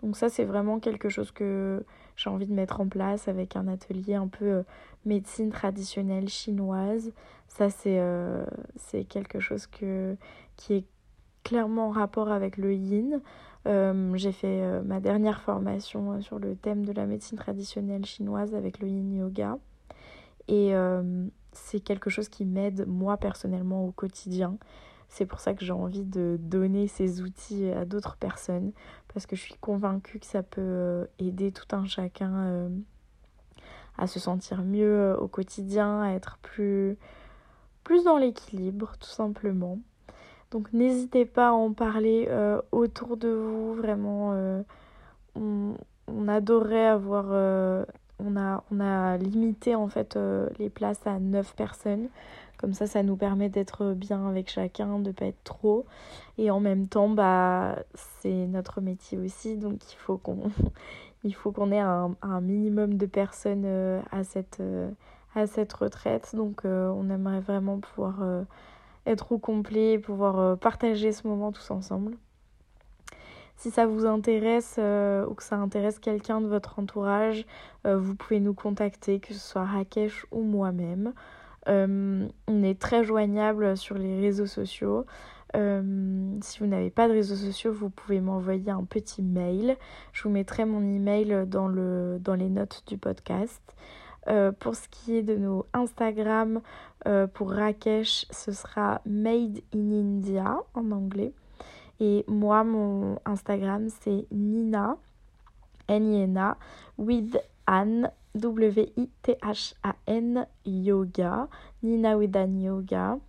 Donc 0.04 0.18
ça, 0.18 0.30
c'est 0.30 0.46
vraiment 0.46 0.80
quelque 0.80 1.10
chose 1.10 1.32
que 1.32 1.84
j'ai 2.16 2.30
envie 2.30 2.46
de 2.46 2.54
mettre 2.54 2.80
en 2.80 2.88
place 2.88 3.28
avec 3.28 3.56
un 3.56 3.68
atelier 3.68 4.16
un 4.16 4.28
peu 4.28 4.46
euh, 4.46 4.64
médecine 5.06 5.50
traditionnelle 5.50 6.30
chinoise. 6.30 7.12
Ça, 7.48 7.70
c'est 7.70 8.00
euh, 8.00 8.46
quelque 9.10 9.40
chose 9.40 9.68
que, 9.68 10.16
qui 10.58 10.74
est 10.74 10.86
clairement 11.44 11.88
en 11.88 11.92
rapport 11.92 12.30
avec 12.30 12.58
le 12.58 12.74
yin. 12.74 13.22
Euh, 13.68 14.12
j'ai 14.16 14.32
fait 14.32 14.62
euh, 14.62 14.84
ma 14.84 15.00
dernière 15.00 15.42
formation 15.42 16.14
euh, 16.14 16.22
sur 16.22 16.38
le 16.38 16.56
thème 16.56 16.86
de 16.86 16.92
la 16.92 17.08
médecine 17.08 17.38
traditionnelle 17.38 18.06
chinoise 18.06 18.54
avec 18.54 18.80
le 18.80 18.88
yin 18.88 19.16
yoga. 19.16 19.58
Et 20.48 20.74
c'est 21.54 21.80
quelque 21.80 22.12
chose 22.12 22.30
qui 22.30 22.46
m'aide 22.46 22.86
moi 22.88 23.18
personnellement 23.18 23.88
au 23.88 23.92
quotidien. 23.92 24.60
C'est 25.10 25.26
pour 25.26 25.40
ça 25.40 25.56
que 25.56 25.66
j'ai 25.66 25.72
envie 25.72 26.04
de 26.04 26.38
donner 26.40 26.88
ces 26.88 27.24
outils 27.24 27.72
à 27.72 27.84
d'autres 27.84 28.16
personnes 28.16 28.72
parce 29.12 29.26
que 29.26 29.36
je 29.36 29.42
suis 29.42 29.56
convaincue 29.56 30.20
que 30.20 30.28
ça 30.28 30.44
peut 30.44 31.08
aider 31.18 31.52
tout 31.52 31.76
un 31.76 31.86
chacun 31.86 32.70
à 33.98 34.06
se 34.06 34.20
sentir 34.20 34.62
mieux 34.62 35.18
au 35.20 35.28
quotidien, 35.28 36.04
à 36.04 36.12
être 36.12 36.38
plus, 36.44 36.96
plus 37.84 38.04
dans 38.04 38.20
l'équilibre 38.20 38.94
tout 39.00 39.10
simplement. 39.10 39.80
Donc 40.56 40.72
n'hésitez 40.72 41.26
pas 41.26 41.50
à 41.50 41.52
en 41.52 41.74
parler 41.74 42.28
euh, 42.30 42.62
autour 42.72 43.18
de 43.18 43.28
vous. 43.28 43.74
Vraiment, 43.74 44.32
euh, 44.32 44.62
on, 45.36 46.28
adorerait 46.30 46.86
avoir... 46.86 47.26
Euh, 47.28 47.84
on, 48.20 48.38
a, 48.38 49.18
limité 49.18 49.76
en 49.76 49.90
fait 49.90 50.18
les 50.58 50.70
places 50.70 51.06
à 51.06 51.20
9 51.20 51.56
personnes. 51.58 52.08
Comme 52.58 52.72
ça, 52.72 52.88
ça 52.88 53.04
nous 53.04 53.18
permet 53.18 53.50
d'être 53.50 53.92
bien 53.92 54.30
avec 54.30 54.50
chacun, 54.50 55.00
de 55.00 55.12
pas 55.12 55.26
être 55.26 55.44
trop. 55.44 55.86
Et 56.38 56.50
en 56.50 56.62
même 56.62 56.88
temps, 56.88 57.10
bah, 57.10 57.76
c'est 58.22 58.48
notre 58.48 58.80
métier 58.80 59.18
aussi. 59.18 59.58
Donc 59.58 59.82
il 59.92 59.98
faut 59.98 60.18
qu'on 60.18 61.72
ait 61.74 61.80
un, 61.80 62.42
minimum 62.42 62.94
de 62.94 63.06
personnes 63.06 63.66
à 64.10 64.24
cette 64.24 65.74
retraite. 65.74 66.34
Donc 66.34 66.62
on 66.64 67.10
aimerait 67.10 67.42
vraiment 67.42 67.80
pouvoir 67.80 68.46
être 69.06 69.32
au 69.32 69.38
complet, 69.38 70.00
pouvoir 70.00 70.40
euh, 70.40 70.56
partager 70.56 71.12
ce 71.12 71.28
moment 71.28 71.52
tous 71.52 71.72
ensemble. 71.72 72.18
Si 73.58 73.72
ça 73.72 73.86
vous 73.86 74.06
intéresse 74.06 74.76
euh, 74.80 75.26
ou 75.28 75.34
que 75.34 75.44
ça 75.44 75.56
intéresse 75.56 76.00
quelqu'un 76.00 76.42
de 76.42 76.48
votre 76.48 76.78
entourage, 76.80 77.46
euh, 77.86 77.98
vous 77.98 78.16
pouvez 78.16 78.40
nous 78.40 78.54
contacter, 78.54 79.20
que 79.20 79.34
ce 79.34 79.40
soit 79.40 79.64
Rakesh 79.64 80.26
ou 80.32 80.42
moi-même. 80.42 81.14
on 81.68 82.64
est 82.64 82.80
très 82.80 83.04
joignable 83.04 83.78
sur 83.78 83.98
les 83.98 84.20
réseaux 84.20 84.46
sociaux. 84.46 85.06
si 85.54 86.60
vous 86.60 86.68
n'avez 86.68 86.90
pas 86.90 87.08
de 87.08 87.14
réseaux 87.14 87.36
sociaux, 87.36 87.72
vous 87.72 87.90
pouvez 87.90 88.20
m'envoyer 88.20 88.72
un 88.72 88.84
petit 88.84 89.24
mail. 89.24 89.78
Je 90.12 90.24
vous 90.24 90.30
mettrai 90.30 90.66
mon 90.66 90.84
email 90.84 91.46
dans, 91.48 91.68
le, 91.68 92.18
dans 92.20 92.36
les 92.36 92.50
notes 92.50 92.84
du 92.88 92.98
podcast. 92.98 93.62
Euh, 94.28 94.52
pour 94.52 94.76
ce 94.76 94.88
qui 94.90 95.18
est 95.18 95.22
de 95.22 95.36
nos 95.36 95.68
Instagram, 95.74 96.62
euh, 97.08 97.28
pour 97.28 97.52
Rakesh, 97.52 98.26
ce 98.32 98.52
sera 98.52 99.02
Made 99.06 99.60
in 99.74 99.92
India 99.92 100.58
en 100.74 100.92
anglais. 100.92 101.32
Et 102.00 102.26
moi, 102.28 102.64
mon 102.64 103.20
Instagram, 103.26 103.88
c'est 104.02 104.26
Nina, 104.32 104.98
N-I-N-A, 105.88 106.58
with 106.98 107.38
Anne, 107.68 108.10
W-I-T-H-A-N, 108.36 108.88
yoga. 110.66 111.48
Nina 111.84 112.18
with 112.18 112.36
Anne 112.36 112.62
Yoga. 112.62 113.20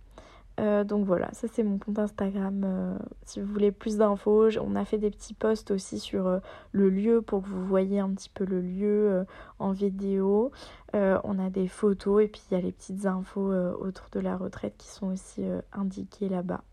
Euh, 0.59 0.83
donc 0.83 1.05
voilà, 1.05 1.29
ça 1.33 1.47
c'est 1.51 1.63
mon 1.63 1.77
compte 1.77 1.99
Instagram. 1.99 2.63
Euh, 2.65 2.97
si 3.25 3.39
vous 3.39 3.51
voulez 3.51 3.71
plus 3.71 3.97
d'infos, 3.97 4.49
on 4.59 4.75
a 4.75 4.85
fait 4.85 4.97
des 4.97 5.11
petits 5.11 5.35
posts 5.35 5.69
aussi 5.71 5.99
sur 5.99 6.25
euh, 6.25 6.39
le 6.71 6.89
lieu 6.89 7.21
pour 7.21 7.43
que 7.43 7.47
vous 7.47 7.65
voyez 7.65 7.99
un 7.99 8.09
petit 8.09 8.29
peu 8.29 8.43
le 8.43 8.61
lieu 8.61 9.25
en 9.59 9.71
vidéo. 9.71 10.51
on 10.93 11.39
a 11.39 11.49
des 11.49 11.67
photos 11.67 12.23
et 12.23 12.27
puis 12.27 12.41
il 12.49 12.55
y 12.55 12.57
a 12.57 12.61
les 12.61 12.71
petites 12.71 13.05
infos 13.05 13.51
autour 13.79 14.07
de 14.11 14.19
la 14.19 14.35
retraite 14.35 14.75
qui 14.77 14.87
sont 14.87 15.07
aussi 15.07 15.43
indiquées 15.73 16.29
là-bas. 16.29 16.63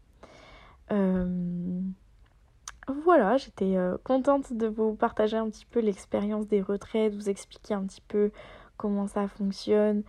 Voilà, 3.04 3.36
j'étais 3.38 3.76
contente 4.02 4.52
de 4.52 4.66
vous 4.66 4.94
partager 4.94 5.36
un 5.36 5.48
petit 5.50 5.66
peu 5.66 5.80
l'expérience 5.80 6.46
des 6.46 6.62
retraites, 6.62 7.14
vous 7.14 7.28
expliquer 7.28 7.74
un 7.74 7.84
petit 7.84 8.02
peu 8.06 8.30
comment 8.76 9.06
ça 9.06 9.28
fonctionne, 9.28 10.02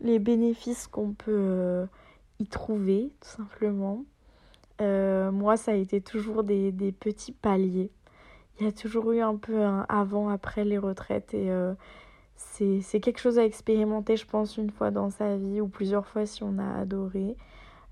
les 0.00 0.18
bénéfices 0.18 0.86
qu'on 0.86 1.12
peut 1.12 1.86
y 2.38 2.46
trouver, 2.46 3.12
tout 3.20 3.28
simplement. 3.28 4.04
Euh, 4.80 5.30
moi, 5.30 5.56
ça 5.56 5.72
a 5.72 5.74
été 5.74 6.00
toujours 6.00 6.44
des, 6.44 6.72
petits 6.92 7.32
paliers. 7.32 7.90
Il 8.58 8.66
y 8.66 8.68
a 8.68 8.72
toujours 8.72 9.12
eu 9.12 9.20
un 9.20 9.36
peu 9.36 9.62
un 9.62 9.86
avant, 9.88 10.28
après 10.28 10.64
les 10.64 10.78
retraites 10.78 11.34
et 11.34 11.50
euh, 11.50 11.74
c'est 12.36 13.00
quelque 13.00 13.18
chose 13.18 13.38
à 13.38 13.44
expérimenter, 13.44 14.16
je 14.16 14.26
pense, 14.26 14.56
une 14.56 14.70
fois 14.70 14.90
dans 14.90 15.10
sa 15.10 15.36
vie 15.36 15.60
ou 15.60 15.68
plusieurs 15.68 16.06
fois 16.06 16.26
si 16.26 16.42
on 16.42 16.58
a 16.58 16.80
adoré. 16.80 17.36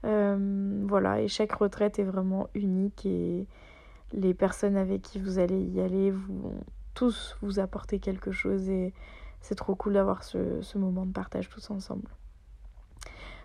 Euh, 0.04 0.82
voilà, 0.86 1.20
et 1.20 1.28
chaque 1.28 1.52
retraite 1.52 1.98
est 1.98 2.04
vraiment 2.04 2.48
unique 2.54 3.06
et 3.06 3.46
les 4.12 4.34
personnes 4.34 4.76
avec 4.76 5.02
qui 5.02 5.18
vous 5.18 5.38
allez 5.38 5.60
y 5.60 5.80
aller 5.80 6.10
vont 6.10 6.54
tous 6.94 7.36
vous 7.42 7.58
apporter 7.58 7.98
quelque 7.98 8.30
chose 8.30 8.68
et 8.68 8.92
c'est 9.40 9.54
trop 9.54 9.74
cool 9.74 9.94
d'avoir 9.94 10.22
ce, 10.22 10.60
ce 10.62 10.78
moment 10.78 11.06
de 11.06 11.12
partage 11.12 11.48
tous 11.48 11.70
ensemble. 11.70 12.08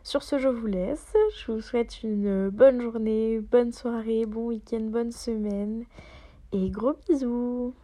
Sur 0.10 0.24
ce, 0.24 0.40
je 0.40 0.48
vous 0.48 0.66
laisse. 0.66 1.14
Je 1.38 1.52
vous 1.52 1.62
souhaite 1.62 2.02
une 2.02 2.50
bonne 2.50 2.82
journée, 2.82 3.42
bonne 3.42 3.72
soirée, 3.72 4.26
bon 4.26 4.48
week-end, 4.48 4.80
bonne 4.80 5.12
semaine. 5.12 5.86
Et 6.52 6.72
gros 6.72 6.96
bisous 7.08 7.76